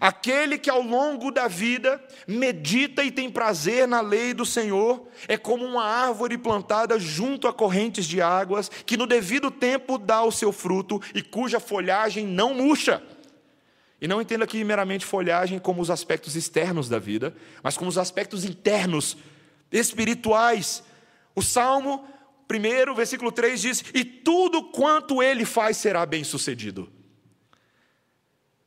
[0.00, 5.36] Aquele que ao longo da vida medita e tem prazer na lei do Senhor, é
[5.36, 10.30] como uma árvore plantada junto a correntes de águas, que no devido tempo dá o
[10.30, 13.02] seu fruto e cuja folhagem não murcha.
[14.00, 17.98] E não entenda aqui meramente folhagem como os aspectos externos da vida, mas como os
[17.98, 19.16] aspectos internos,
[19.72, 20.84] espirituais.
[21.34, 22.06] O Salmo
[22.48, 26.97] 1, versículo 3 diz: E tudo quanto ele faz será bem sucedido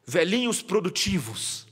[0.05, 1.67] velhinhos produtivos.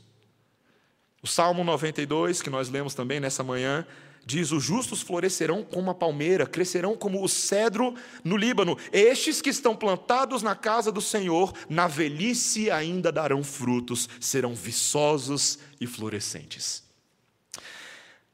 [1.22, 3.86] O Salmo 92, que nós lemos também nessa manhã,
[4.26, 8.78] diz: Os justos florescerão como a palmeira, crescerão como o cedro no Líbano.
[8.92, 15.60] Estes que estão plantados na casa do Senhor, na velhice ainda darão frutos, serão viçosos
[15.82, 16.84] e florescentes.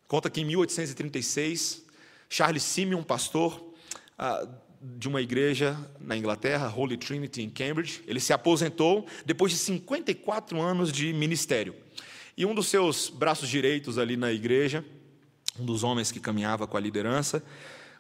[0.08, 1.84] Conta que em 1836,
[2.30, 3.74] Charles Simeon, pastor,
[4.18, 4.48] ah,
[4.98, 8.02] de uma igreja na Inglaterra, Holy Trinity em Cambridge.
[8.08, 11.76] Ele se aposentou depois de 54 anos de ministério.
[12.38, 14.86] E um dos seus braços direitos ali na igreja,
[15.60, 17.44] um dos homens que caminhava com a liderança,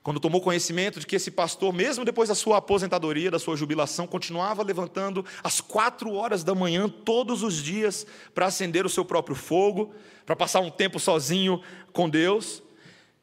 [0.04, 4.06] quando tomou conhecimento de que esse pastor, mesmo depois da sua aposentadoria, da sua jubilação,
[4.06, 9.36] continuava levantando às quatro horas da manhã todos os dias para acender o seu próprio
[9.36, 11.60] fogo, para passar um tempo sozinho
[11.91, 12.62] com Deus,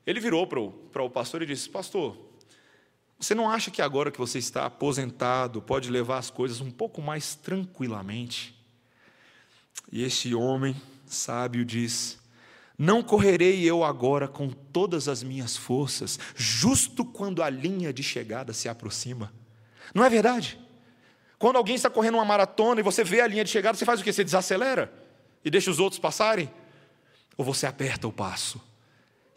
[0.07, 2.17] ele virou para o, para o pastor e disse: Pastor,
[3.23, 7.01] você não acha que agora que você está aposentado pode levar as coisas um pouco
[7.01, 8.53] mais tranquilamente?
[9.93, 10.75] E este homem
[11.07, 12.19] sábio diz:
[12.77, 18.53] não correrei eu agora com todas as minhas forças, justo quando a linha de chegada
[18.53, 19.33] se aproxima.
[19.95, 20.59] Não é verdade?
[21.39, 24.01] Quando alguém está correndo uma maratona e você vê a linha de chegada, você faz
[24.01, 24.13] o que?
[24.13, 24.93] Você desacelera
[25.45, 26.51] e deixa os outros passarem?
[27.37, 28.61] Ou você aperta o passo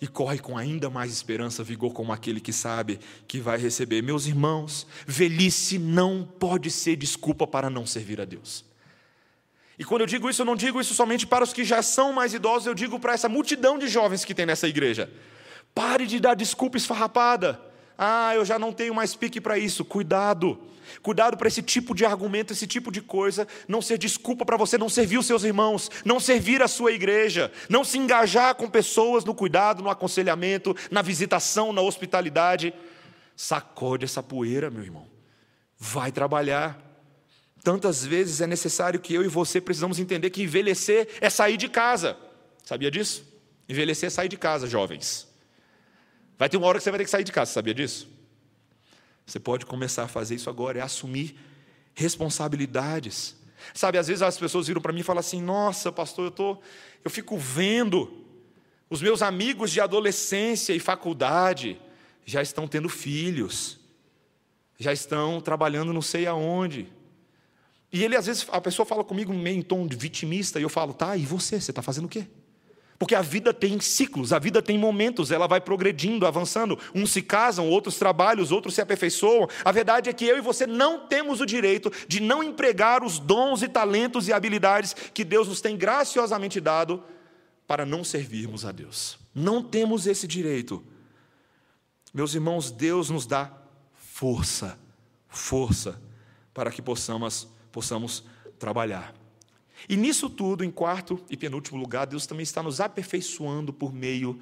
[0.01, 4.01] e corre com ainda mais esperança, vigor, como aquele que sabe que vai receber?
[4.01, 8.65] Meus irmãos, velhice não pode ser desculpa para não servir a Deus.
[9.77, 12.13] E quando eu digo isso, eu não digo isso somente para os que já são
[12.13, 15.11] mais idosos, eu digo para essa multidão de jovens que tem nessa igreja.
[15.73, 17.59] Pare de dar desculpa esfarrapada.
[17.97, 19.83] Ah, eu já não tenho mais pique para isso.
[19.83, 20.59] Cuidado.
[21.01, 24.77] Cuidado para esse tipo de argumento, esse tipo de coisa, não ser desculpa para você
[24.77, 29.23] não servir os seus irmãos, não servir a sua igreja, não se engajar com pessoas
[29.23, 32.73] no cuidado, no aconselhamento, na visitação, na hospitalidade.
[33.35, 35.07] Sacode essa poeira, meu irmão.
[35.77, 36.79] Vai trabalhar.
[37.63, 41.67] Tantas vezes é necessário que eu e você precisamos entender que envelhecer é sair de
[41.67, 42.15] casa.
[42.63, 43.25] Sabia disso?
[43.67, 45.27] Envelhecer é sair de casa, jovens.
[46.37, 48.14] Vai ter uma hora que você vai ter que sair de casa, sabia disso?
[49.25, 51.35] Você pode começar a fazer isso agora, é assumir
[51.93, 53.35] responsabilidades.
[53.73, 56.57] Sabe, às vezes as pessoas viram para mim e falam assim: "Nossa, pastor, eu tô
[57.03, 58.23] eu fico vendo
[58.89, 61.79] os meus amigos de adolescência e faculdade
[62.25, 63.79] já estão tendo filhos,
[64.77, 66.91] já estão trabalhando não sei aonde,
[67.95, 70.69] e ele, às vezes, a pessoa fala comigo meio em tom de vitimista, e eu
[70.69, 71.61] falo, tá, e você?
[71.61, 72.27] Você está fazendo o quê?
[72.97, 76.79] Porque a vida tem ciclos, a vida tem momentos, ela vai progredindo, avançando.
[76.93, 79.47] Uns se casam, outros trabalham, outros se aperfeiçoam.
[79.65, 83.19] A verdade é que eu e você não temos o direito de não empregar os
[83.19, 87.03] dons e talentos e habilidades que Deus nos tem graciosamente dado
[87.67, 89.19] para não servirmos a Deus.
[89.33, 90.81] Não temos esse direito.
[92.13, 93.51] Meus irmãos, Deus nos dá
[93.93, 94.79] força,
[95.27, 96.01] força,
[96.53, 98.23] para que possamos possamos
[98.57, 99.13] trabalhar.
[99.87, 104.39] E nisso tudo, em quarto e penúltimo lugar, Deus também está nos aperfeiçoando por meio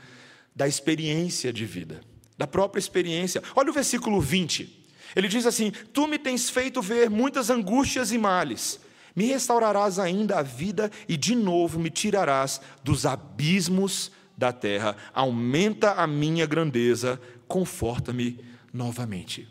[0.55, 2.01] da experiência de vida,
[2.37, 3.41] da própria experiência.
[3.55, 4.83] Olha o versículo 20.
[5.15, 8.79] Ele diz assim: Tu me tens feito ver muitas angústias e males,
[9.15, 14.95] me restaurarás ainda a vida e de novo me tirarás dos abismos da terra.
[15.13, 18.39] Aumenta a minha grandeza, conforta-me
[18.73, 19.47] novamente.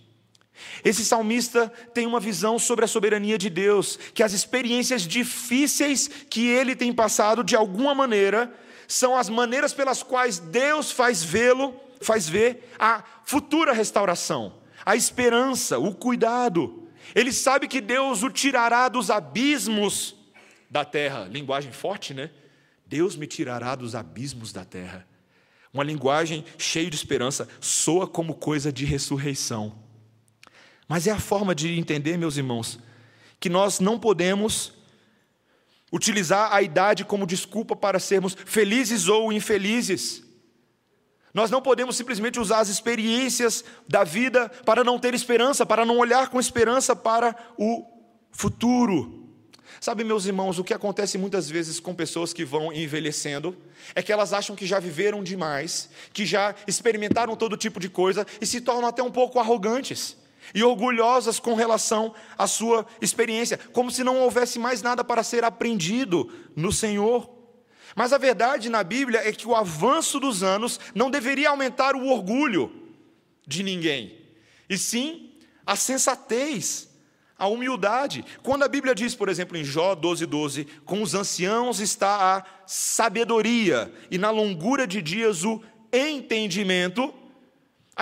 [0.85, 6.47] Esse salmista tem uma visão sobre a soberania de Deus, que as experiências difíceis que
[6.47, 8.53] ele tem passado, de alguma maneira,
[8.89, 15.79] são as maneiras pelas quais Deus faz vê-lo, faz ver a futura restauração, a esperança,
[15.79, 16.89] o cuidado.
[17.15, 20.17] Ele sabe que Deus o tirará dos abismos
[20.71, 21.29] da terra.
[21.31, 22.31] Linguagem forte, né?
[22.87, 25.07] Deus me tirará dos abismos da terra.
[25.73, 29.82] Uma linguagem cheia de esperança, soa como coisa de ressurreição.
[30.93, 32.79] Mas é a forma de entender, meus irmãos,
[33.41, 34.75] que nós não podemos
[35.91, 40.23] utilizar a idade como desculpa para sermos felizes ou infelizes.
[41.33, 45.97] Nós não podemos simplesmente usar as experiências da vida para não ter esperança, para não
[45.97, 47.87] olhar com esperança para o
[48.31, 49.31] futuro.
[49.81, 53.57] Sabe, meus irmãos, o que acontece muitas vezes com pessoas que vão envelhecendo
[53.95, 58.27] é que elas acham que já viveram demais, que já experimentaram todo tipo de coisa
[58.43, 60.21] e se tornam até um pouco arrogantes
[60.55, 65.45] e orgulhosas com relação à sua experiência, como se não houvesse mais nada para ser
[65.45, 67.31] aprendido no Senhor.
[67.95, 72.07] Mas a verdade na Bíblia é que o avanço dos anos não deveria aumentar o
[72.07, 72.73] orgulho
[73.47, 74.19] de ninguém,
[74.69, 75.33] e sim
[75.67, 76.89] a sensatez,
[77.39, 78.25] a humildade.
[78.43, 82.45] Quando a Bíblia diz, por exemplo, em Jó 12, 12, com os anciãos está a
[82.67, 85.61] sabedoria, e na longura de dias o
[85.93, 87.13] entendimento,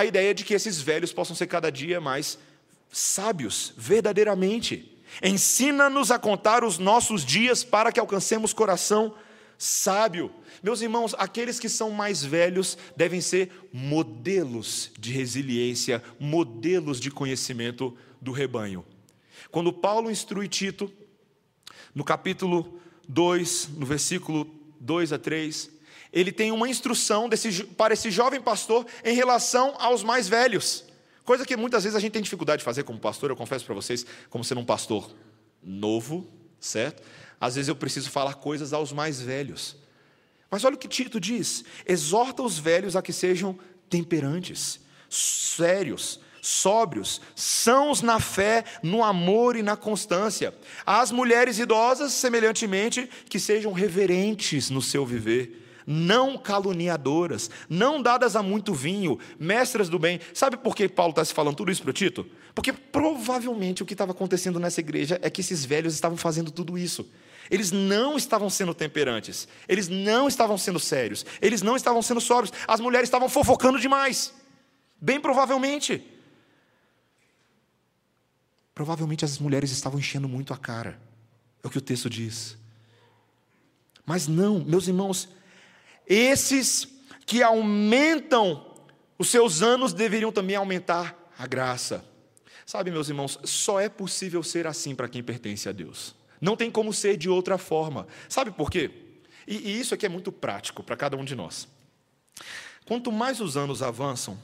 [0.00, 2.38] a ideia de que esses velhos possam ser cada dia mais
[2.90, 4.98] sábios, verdadeiramente.
[5.22, 9.14] Ensina-nos a contar os nossos dias para que alcancemos coração
[9.58, 10.32] sábio.
[10.62, 17.96] Meus irmãos, aqueles que são mais velhos devem ser modelos de resiliência, modelos de conhecimento
[18.20, 18.84] do rebanho.
[19.50, 20.90] Quando Paulo instrui Tito,
[21.94, 24.46] no capítulo 2, no versículo
[24.80, 25.70] 2 a 3,
[26.12, 30.84] ele tem uma instrução desse, para esse jovem pastor em relação aos mais velhos.
[31.24, 33.74] Coisa que muitas vezes a gente tem dificuldade de fazer como pastor, eu confesso para
[33.74, 35.10] vocês, como sendo um pastor
[35.62, 36.26] novo,
[36.58, 37.02] certo?
[37.40, 39.76] Às vezes eu preciso falar coisas aos mais velhos.
[40.50, 43.58] Mas olha o que Tito diz: exorta os velhos a que sejam
[43.88, 50.54] temperantes, sérios, sóbrios, sãos na fé, no amor e na constância.
[50.84, 55.59] As mulheres idosas, semelhantemente, que sejam reverentes no seu viver,
[55.90, 60.20] não caluniadoras, não dadas a muito vinho, mestras do bem.
[60.32, 62.24] Sabe por que Paulo está se falando tudo isso para o Tito?
[62.54, 66.78] Porque provavelmente o que estava acontecendo nessa igreja é que esses velhos estavam fazendo tudo
[66.78, 67.10] isso.
[67.50, 72.52] Eles não estavam sendo temperantes, eles não estavam sendo sérios, eles não estavam sendo sóbrios,
[72.68, 74.32] as mulheres estavam fofocando demais.
[75.00, 76.06] Bem provavelmente.
[78.72, 81.00] Provavelmente as mulheres estavam enchendo muito a cara.
[81.64, 82.56] É o que o texto diz.
[84.06, 85.28] Mas não, meus irmãos,
[86.10, 86.88] esses
[87.24, 88.66] que aumentam
[89.16, 92.04] os seus anos deveriam também aumentar a graça.
[92.66, 96.16] Sabe, meus irmãos, só é possível ser assim para quem pertence a Deus.
[96.40, 98.08] Não tem como ser de outra forma.
[98.28, 98.90] Sabe por quê?
[99.46, 101.68] E, e isso aqui é muito prático para cada um de nós.
[102.84, 104.36] Quanto mais os anos avançam,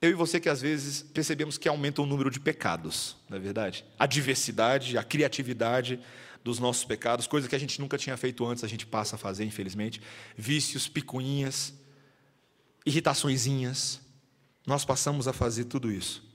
[0.00, 3.40] eu e você que às vezes percebemos que aumenta o número de pecados, não é
[3.40, 3.84] verdade?
[3.98, 5.98] A diversidade, a criatividade
[6.42, 9.18] dos nossos pecados, coisa que a gente nunca tinha feito antes, a gente passa a
[9.18, 10.00] fazer, infelizmente.
[10.36, 11.74] Vícios, picuinhas,
[12.84, 14.00] irritaçõezinhas.
[14.66, 16.30] Nós passamos a fazer tudo isso.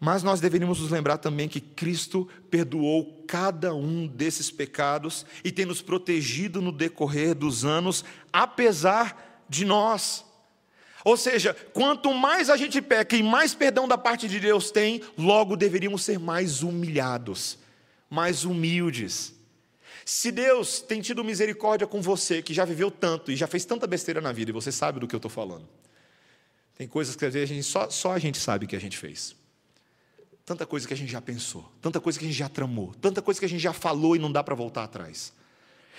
[0.00, 5.64] Mas nós deveríamos nos lembrar também que Cristo perdoou cada um desses pecados e tem
[5.64, 10.24] nos protegido no decorrer dos anos, apesar de nós.
[11.04, 15.02] Ou seja, quanto mais a gente peca e mais perdão da parte de Deus tem,
[15.16, 17.58] logo deveríamos ser mais humilhados,
[18.14, 19.34] mais humildes.
[20.04, 23.86] Se Deus tem tido misericórdia com você, que já viveu tanto e já fez tanta
[23.86, 25.68] besteira na vida, e você sabe do que eu estou falando,
[26.76, 28.96] tem coisas que às vezes a gente, só, só a gente sabe que a gente
[28.96, 29.34] fez.
[30.44, 33.20] Tanta coisa que a gente já pensou, tanta coisa que a gente já tramou, tanta
[33.20, 35.32] coisa que a gente já falou e não dá para voltar atrás.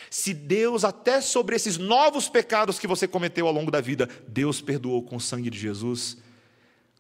[0.10, 4.62] Se Deus, até sobre esses novos pecados que você cometeu ao longo da vida, Deus
[4.62, 6.18] perdoou com o sangue de Jesus,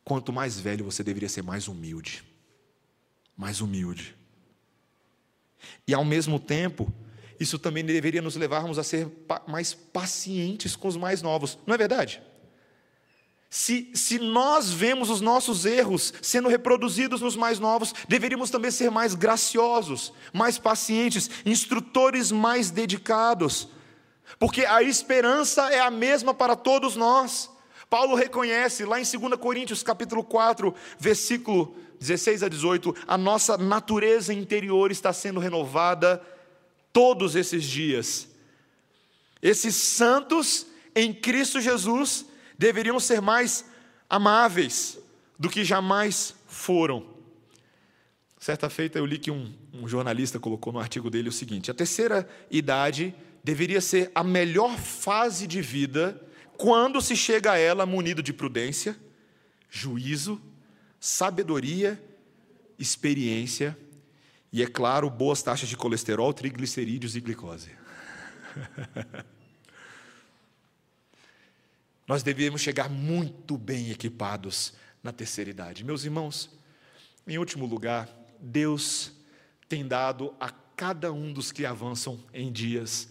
[0.03, 2.23] quanto mais velho você deveria ser mais humilde.
[3.37, 4.15] Mais humilde.
[5.87, 6.91] E ao mesmo tempo,
[7.39, 9.07] isso também deveria nos levarmos a ser
[9.47, 12.21] mais pacientes com os mais novos, não é verdade?
[13.49, 18.91] Se, se nós vemos os nossos erros sendo reproduzidos nos mais novos, deveríamos também ser
[18.91, 23.69] mais graciosos, mais pacientes, instrutores mais dedicados,
[24.39, 27.49] porque a esperança é a mesma para todos nós.
[27.89, 31.75] Paulo reconhece lá em 2 Coríntios capítulo 4, versículo
[32.05, 36.21] 16 a 18, a nossa natureza interior está sendo renovada
[36.93, 38.27] todos esses dias.
[39.41, 42.25] Esses santos em Cristo Jesus
[42.57, 43.65] deveriam ser mais
[44.09, 44.97] amáveis
[45.37, 47.05] do que jamais foram.
[48.39, 51.73] Certa feita eu li que um, um, jornalista colocou no artigo dele o seguinte: a
[51.73, 56.21] terceira idade deveria ser a melhor fase de vida
[56.57, 58.95] quando se chega a ela munido de prudência,
[59.69, 60.41] juízo,
[61.05, 62.01] sabedoria,
[62.79, 63.77] experiência
[64.51, 67.69] e, é claro, boas taxas de colesterol, triglicerídeos e glicose.
[72.07, 75.83] Nós devemos chegar muito bem equipados na terceira idade.
[75.83, 76.49] Meus irmãos,
[77.27, 79.11] em último lugar, Deus
[79.69, 83.09] tem dado a cada um dos que avançam em dias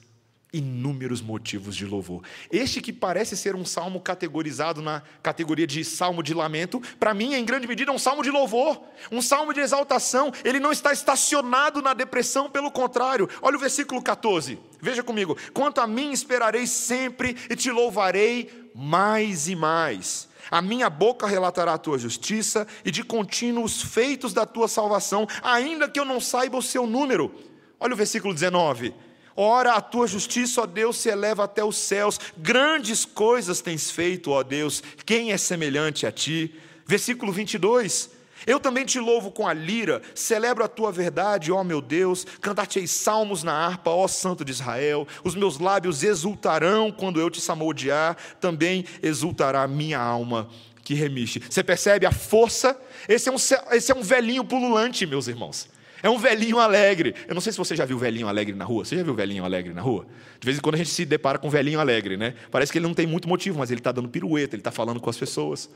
[0.55, 2.23] inúmeros motivos de louvor.
[2.51, 7.35] Este que parece ser um salmo categorizado na categoria de salmo de lamento, para mim,
[7.35, 8.81] em grande medida, é um salmo de louvor,
[9.11, 10.33] um salmo de exaltação.
[10.45, 13.29] Ele não está estacionado na depressão, pelo contrário.
[13.43, 19.49] Olha o versículo 14, veja comigo: Quanto a mim, esperarei sempre e te louvarei mais
[19.49, 20.29] e mais.
[20.51, 25.27] A minha boca relatará a tua justiça e de contínuo os feitos da tua salvação,
[25.43, 27.35] ainda que eu não saiba o seu número.
[27.81, 28.95] Olha o versículo 19.
[29.37, 32.21] Ora, a tua justiça, ó Deus, se eleva até os céus.
[32.37, 34.83] Grandes coisas tens feito, ó Deus.
[35.05, 36.55] Quem é semelhante a ti?
[36.87, 38.11] Versículo 22.
[38.47, 42.87] Eu também te louvo com a lira, celebro a tua verdade, ó meu Deus, cantar-te-ei
[42.87, 45.09] salmos na harpa, ó Santo de Israel.
[45.23, 50.49] Os meus lábios exultarão quando eu te samodiar, também exultará minha alma
[50.83, 51.43] que remiste.
[51.49, 52.79] Você percebe a força?
[53.09, 55.69] Esse é um, esse é um velhinho pululante, meus irmãos.
[56.05, 57.15] É um velhinho alegre.
[57.27, 58.85] Eu não sei se você já viu velhinho alegre na rua.
[58.85, 60.07] Você já viu velhinho alegre na rua?
[60.39, 62.35] De vez em quando a gente se depara com velhinho alegre, né?
[62.51, 65.01] Parece que ele não tem muito motivo, mas ele está dando pirueta, ele está falando
[65.01, 65.71] com as pessoas.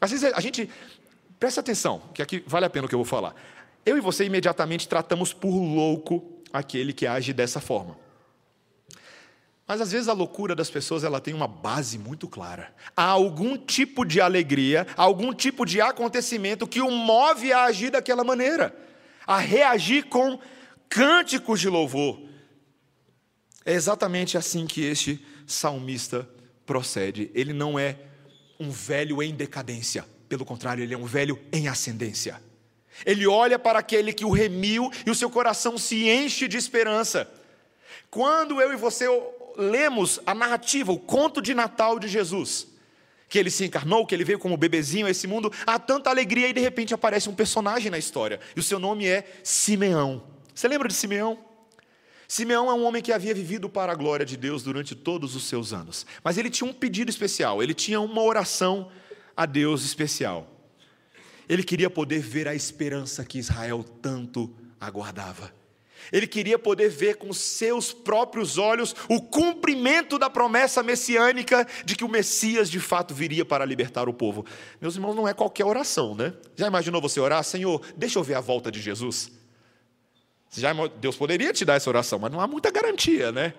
[0.00, 0.70] Às vezes a gente.
[1.40, 3.34] Presta atenção, que aqui vale a pena o que eu vou falar.
[3.84, 6.22] Eu e você imediatamente tratamos por louco
[6.52, 7.98] aquele que age dessa forma.
[9.66, 12.72] Mas às vezes a loucura das pessoas ela tem uma base muito clara.
[12.96, 18.22] Há algum tipo de alegria, algum tipo de acontecimento que o move a agir daquela
[18.22, 18.88] maneira
[19.26, 20.38] a reagir com
[20.88, 22.20] cânticos de louvor.
[23.64, 26.28] É exatamente assim que este salmista
[26.66, 27.30] procede.
[27.34, 27.96] Ele não é
[28.58, 32.40] um velho em decadência, pelo contrário, ele é um velho em ascendência.
[33.04, 37.30] Ele olha para aquele que o remiu e o seu coração se enche de esperança.
[38.10, 39.06] Quando eu e você
[39.56, 42.66] lemos a narrativa, o conto de Natal de Jesus,
[43.30, 46.48] que ele se encarnou, que ele veio como bebezinho a esse mundo, há tanta alegria
[46.48, 50.22] e de repente aparece um personagem na história, e o seu nome é Simeão.
[50.52, 51.38] Você lembra de Simeão?
[52.26, 55.44] Simeão é um homem que havia vivido para a glória de Deus durante todos os
[55.44, 58.90] seus anos, mas ele tinha um pedido especial, ele tinha uma oração
[59.36, 60.48] a Deus especial.
[61.48, 65.52] Ele queria poder ver a esperança que Israel tanto aguardava.
[66.12, 72.04] Ele queria poder ver com seus próprios olhos o cumprimento da promessa messiânica de que
[72.04, 74.44] o Messias de fato viria para libertar o povo.
[74.80, 76.32] Meus irmãos, não é qualquer oração, né?
[76.56, 79.30] Já imaginou você orar, Senhor, deixa eu ver a volta de Jesus?
[80.52, 83.54] Já, Deus poderia te dar essa oração, mas não há muita garantia, né?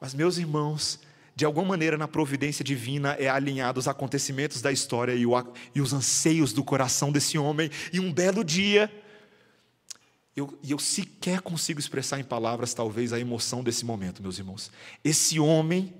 [0.00, 0.98] Mas, meus irmãos,
[1.34, 5.32] de alguma maneira na providência divina é alinhado os acontecimentos da história e, o,
[5.74, 8.90] e os anseios do coração desse homem, e um belo dia,
[10.34, 14.70] eu, e eu sequer consigo expressar em palavras, talvez, a emoção desse momento, meus irmãos.
[15.04, 15.94] Esse homem,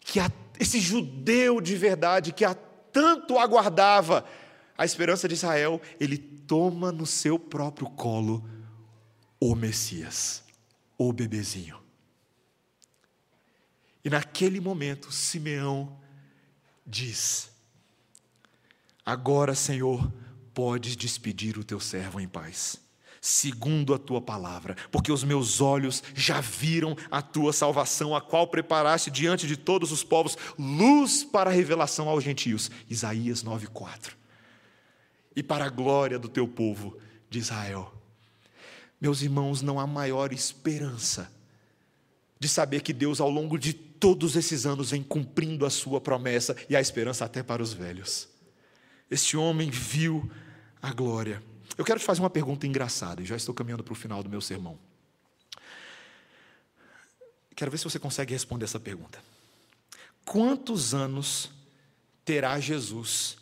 [0.00, 4.26] que há, esse judeu de verdade, que há tanto aguardava
[4.76, 8.44] a esperança de Israel, ele toma no seu próprio colo
[9.38, 10.42] o Messias,
[10.98, 11.78] o bebezinho.
[14.04, 15.96] E naquele momento, Simeão
[16.86, 17.50] diz:
[19.04, 20.12] Agora, Senhor,
[20.52, 22.80] podes despedir o teu servo em paz,
[23.20, 28.46] segundo a tua palavra, porque os meus olhos já viram a tua salvação, a qual
[28.46, 32.70] preparaste diante de todos os povos, luz para a revelação aos gentios.
[32.88, 34.12] Isaías 9,4.
[35.36, 36.96] E para a glória do teu povo
[37.28, 37.94] de Israel.
[39.00, 41.30] Meus irmãos, não há maior esperança
[42.38, 46.56] de saber que Deus, ao longo de todos esses anos, vem cumprindo a sua promessa
[46.68, 48.28] e a esperança até para os velhos.
[49.10, 50.30] Este homem viu
[50.80, 51.42] a glória.
[51.76, 54.28] Eu quero te fazer uma pergunta engraçada, e já estou caminhando para o final do
[54.28, 54.78] meu sermão.
[57.54, 59.22] Quero ver se você consegue responder essa pergunta.
[60.24, 61.50] Quantos anos
[62.24, 63.36] terá Jesus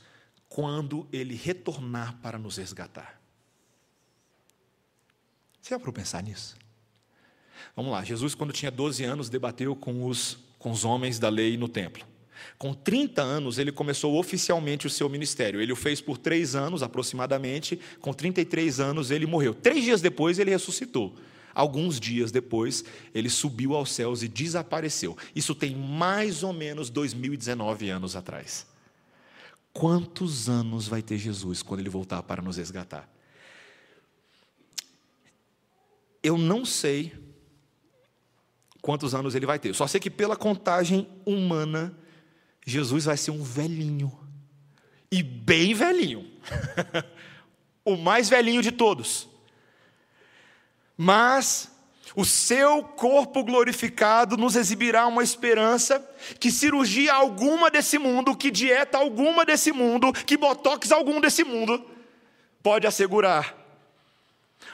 [0.49, 3.21] quando ele retornar para nos resgatar?
[5.61, 6.57] Você já para pensar nisso?
[7.77, 11.57] Vamos lá, Jesus, quando tinha 12 anos, debateu com os, com os homens da lei
[11.57, 12.08] no templo.
[12.57, 15.61] Com 30 anos, ele começou oficialmente o seu ministério.
[15.61, 17.79] Ele o fez por três anos, aproximadamente.
[18.01, 19.55] Com 33 anos, ele morreu.
[19.55, 21.15] Três dias depois, ele ressuscitou.
[21.55, 22.85] Alguns dias depois,
[23.15, 25.17] ele subiu aos céus e desapareceu.
[25.35, 28.67] Isso tem mais ou menos 2019 anos atrás.
[29.73, 33.09] Quantos anos vai ter Jesus quando ele voltar para nos resgatar?
[36.23, 37.13] Eu não sei
[38.83, 39.75] quantos anos ele vai ter.
[39.75, 41.97] Só sei que pela contagem humana,
[42.69, 44.13] Jesus vai ser um velhinho.
[45.11, 46.31] E bem velhinho.
[47.85, 49.27] o mais velhinho de todos.
[50.97, 51.71] Mas
[52.15, 56.07] o seu corpo glorificado nos exibirá uma esperança
[56.39, 61.85] que cirurgia alguma desse mundo, que dieta alguma desse mundo, que botox algum desse mundo
[62.63, 63.57] pode assegurar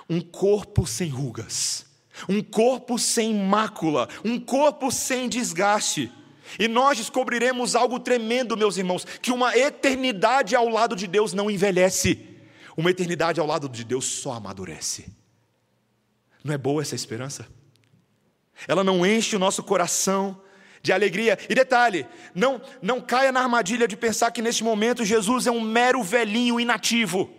[0.08, 1.86] um corpo sem rugas,
[2.28, 6.10] um corpo sem mácula, um corpo sem desgaste.
[6.58, 11.50] E nós descobriremos algo tremendo, meus irmãos, que uma eternidade ao lado de Deus não
[11.50, 12.26] envelhece,
[12.76, 15.06] uma eternidade ao lado de Deus só amadurece.
[16.42, 17.46] Não é boa essa esperança?
[18.68, 20.40] Ela não enche o nosso coração
[20.82, 21.38] de alegria.
[21.48, 25.60] E detalhe, não, não caia na armadilha de pensar que neste momento Jesus é um
[25.60, 27.30] mero velhinho inativo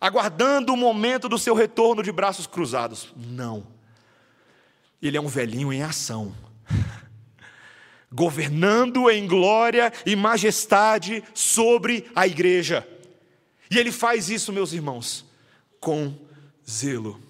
[0.00, 3.12] aguardando o momento do seu retorno de braços cruzados.
[3.16, 3.66] Não.
[5.00, 6.34] Ele é um velhinho em ação,
[8.12, 12.86] governando em glória e majestade sobre a igreja.
[13.70, 15.24] E ele faz isso, meus irmãos,
[15.80, 16.16] com
[16.68, 17.20] zelo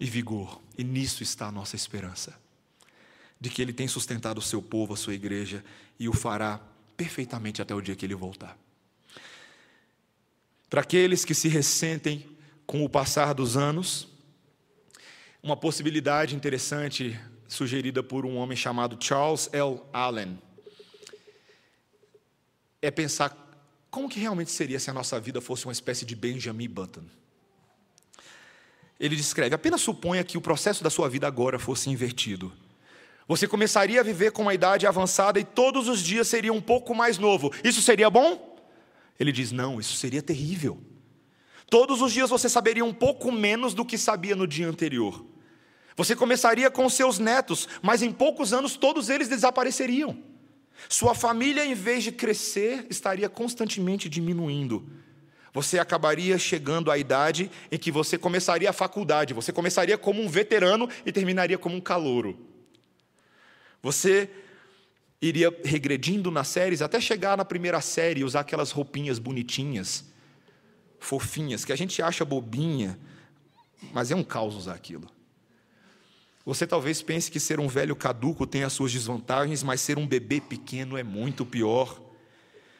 [0.00, 0.60] e vigor.
[0.76, 2.38] E nisso está a nossa esperança,
[3.40, 5.64] de que ele tem sustentado o seu povo, a sua igreja,
[5.98, 6.60] e o fará
[6.96, 8.58] perfeitamente até o dia que ele voltar.
[10.68, 12.26] Para aqueles que se ressentem
[12.66, 14.08] com o passar dos anos,
[15.42, 17.18] uma possibilidade interessante
[17.48, 19.80] sugerida por um homem chamado Charles L.
[19.92, 20.38] Allen
[22.82, 23.36] é pensar
[23.90, 27.04] como que realmente seria se a nossa vida fosse uma espécie de Benjamin Button.
[28.98, 32.52] Ele descreve: apenas suponha que o processo da sua vida agora fosse invertido.
[33.28, 36.94] Você começaria a viver com uma idade avançada e todos os dias seria um pouco
[36.94, 37.52] mais novo.
[37.64, 38.56] Isso seria bom?
[39.18, 40.80] Ele diz: não, isso seria terrível.
[41.68, 45.24] Todos os dias você saberia um pouco menos do que sabia no dia anterior.
[45.96, 50.22] Você começaria com seus netos, mas em poucos anos todos eles desapareceriam.
[50.90, 54.86] Sua família, em vez de crescer, estaria constantemente diminuindo.
[55.54, 59.32] Você acabaria chegando à idade em que você começaria a faculdade.
[59.32, 62.38] Você começaria como um veterano e terminaria como um calouro.
[63.82, 64.28] Você
[65.20, 70.04] iria regredindo nas séries até chegar na primeira série e usar aquelas roupinhas bonitinhas,
[71.00, 72.98] fofinhas, que a gente acha bobinha,
[73.94, 75.15] mas é um caos usar aquilo.
[76.46, 80.06] Você talvez pense que ser um velho caduco tem as suas desvantagens, mas ser um
[80.06, 82.00] bebê pequeno é muito pior.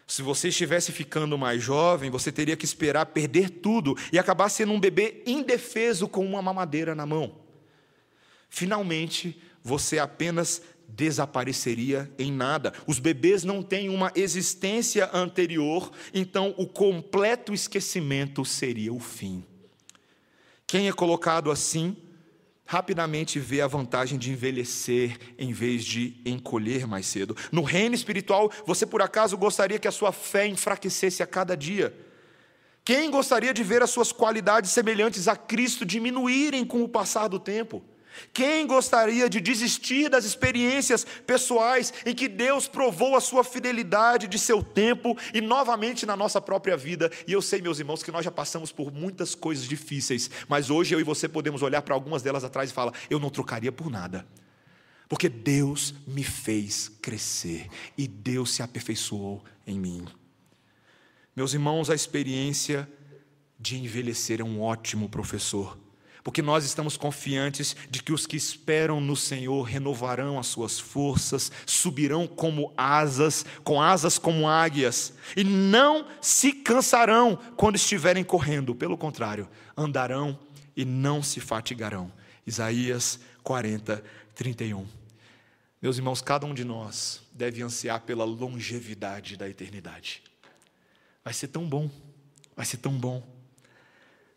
[0.07, 4.73] Se você estivesse ficando mais jovem, você teria que esperar perder tudo e acabar sendo
[4.73, 7.41] um bebê indefeso com uma mamadeira na mão.
[8.49, 12.73] Finalmente, você apenas desapareceria em nada.
[12.87, 19.45] Os bebês não têm uma existência anterior, então o completo esquecimento seria o fim.
[20.69, 21.97] Quem é colocado assim
[22.67, 27.37] rapidamente vê a vantagem de envelhecer em vez de encolher mais cedo.
[27.53, 31.95] No reino espiritual, você por acaso gostaria que a sua fé enfraquecesse a cada dia?
[32.85, 37.39] Quem gostaria de ver as suas qualidades semelhantes a Cristo diminuírem com o passar do
[37.39, 37.83] tempo?
[38.33, 44.39] Quem gostaria de desistir das experiências pessoais em que Deus provou a sua fidelidade de
[44.39, 47.11] seu tempo e novamente na nossa própria vida?
[47.27, 50.95] E eu sei, meus irmãos, que nós já passamos por muitas coisas difíceis, mas hoje
[50.95, 53.91] eu e você podemos olhar para algumas delas atrás e falar: eu não trocaria por
[53.91, 54.27] nada.
[55.09, 60.05] Porque Deus me fez crescer e Deus se aperfeiçoou em mim.
[61.35, 62.89] Meus irmãos, a experiência
[63.59, 65.79] de envelhecer é um ótimo professor
[66.27, 71.53] porque nós estamos confiantes de que os que esperam no Senhor renovarão as suas forças,
[71.65, 78.99] subirão como asas, com asas como águias, e não se cansarão quando estiverem correndo, pelo
[78.99, 80.37] contrário, andarão
[80.77, 82.11] e não se fatigarão.
[82.45, 84.03] Isaías 40,
[84.35, 84.85] 31.
[85.81, 90.25] Meus irmãos, cada um de nós deve ansiar pela longevidade da eternidade.
[91.23, 91.89] Vai ser tão bom,
[92.57, 93.25] vai ser tão bom.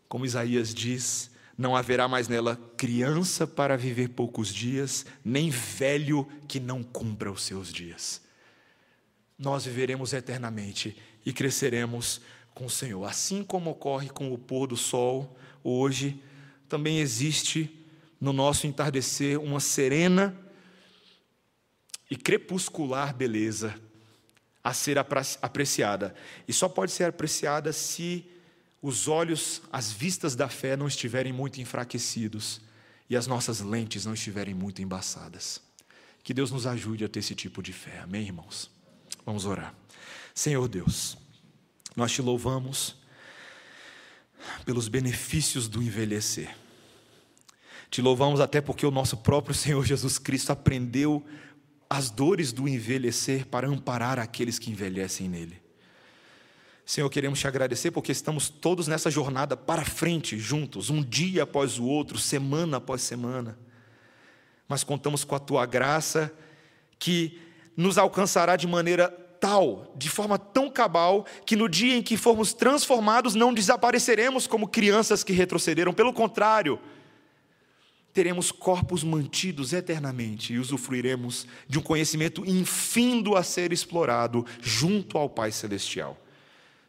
[0.08, 6.58] Como Isaías diz, não haverá mais nela criança para viver poucos dias, nem velho que
[6.58, 8.22] não cumpra os seus dias.
[9.38, 12.22] Nós viveremos eternamente e cresceremos
[12.54, 13.04] com o Senhor.
[13.04, 16.22] Assim como ocorre com o pôr do sol hoje,
[16.66, 17.86] também existe
[18.18, 20.34] no nosso entardecer uma serena
[22.10, 23.74] e crepuscular beleza
[24.64, 26.14] a ser apreciada.
[26.48, 28.24] E só pode ser apreciada se
[28.82, 32.60] os olhos, as vistas da fé não estiverem muito enfraquecidos
[33.08, 35.60] e as nossas lentes não estiverem muito embaçadas.
[36.22, 38.70] Que Deus nos ajude a ter esse tipo de fé, amém, irmãos?
[39.24, 39.74] Vamos orar.
[40.34, 41.16] Senhor Deus,
[41.94, 42.96] nós te louvamos
[44.64, 46.56] pelos benefícios do envelhecer.
[47.90, 51.26] Te louvamos até porque o nosso próprio Senhor Jesus Cristo aprendeu
[51.88, 55.60] as dores do envelhecer para amparar aqueles que envelhecem nele.
[56.90, 61.78] Senhor, queremos te agradecer porque estamos todos nessa jornada para frente, juntos, um dia após
[61.78, 63.56] o outro, semana após semana.
[64.66, 66.34] Mas contamos com a tua graça
[66.98, 67.38] que
[67.76, 72.52] nos alcançará de maneira tal, de forma tão cabal, que no dia em que formos
[72.52, 76.76] transformados não desapareceremos como crianças que retrocederam, pelo contrário,
[78.12, 85.30] teremos corpos mantidos eternamente e usufruiremos de um conhecimento infindo a ser explorado junto ao
[85.30, 86.19] Pai Celestial.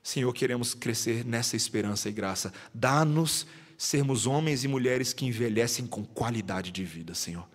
[0.04, 2.54] Senhor, queremos crescer nessa esperança e graça.
[2.74, 3.46] Dá-nos
[3.78, 7.48] sermos homens e mulheres que envelhecem com qualidade de vida, Senhor.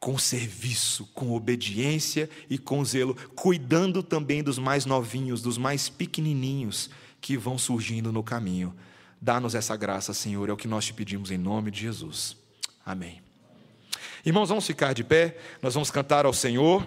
[0.00, 6.90] Com serviço, com obediência e com zelo, cuidando também dos mais novinhos, dos mais pequenininhos
[7.20, 8.74] que vão surgindo no caminho.
[9.20, 12.36] Dá-nos essa graça, Senhor, é o que nós te pedimos em nome de Jesus.
[12.86, 13.20] Amém.
[14.24, 16.86] Irmãos, vamos ficar de pé, nós vamos cantar ao Senhor.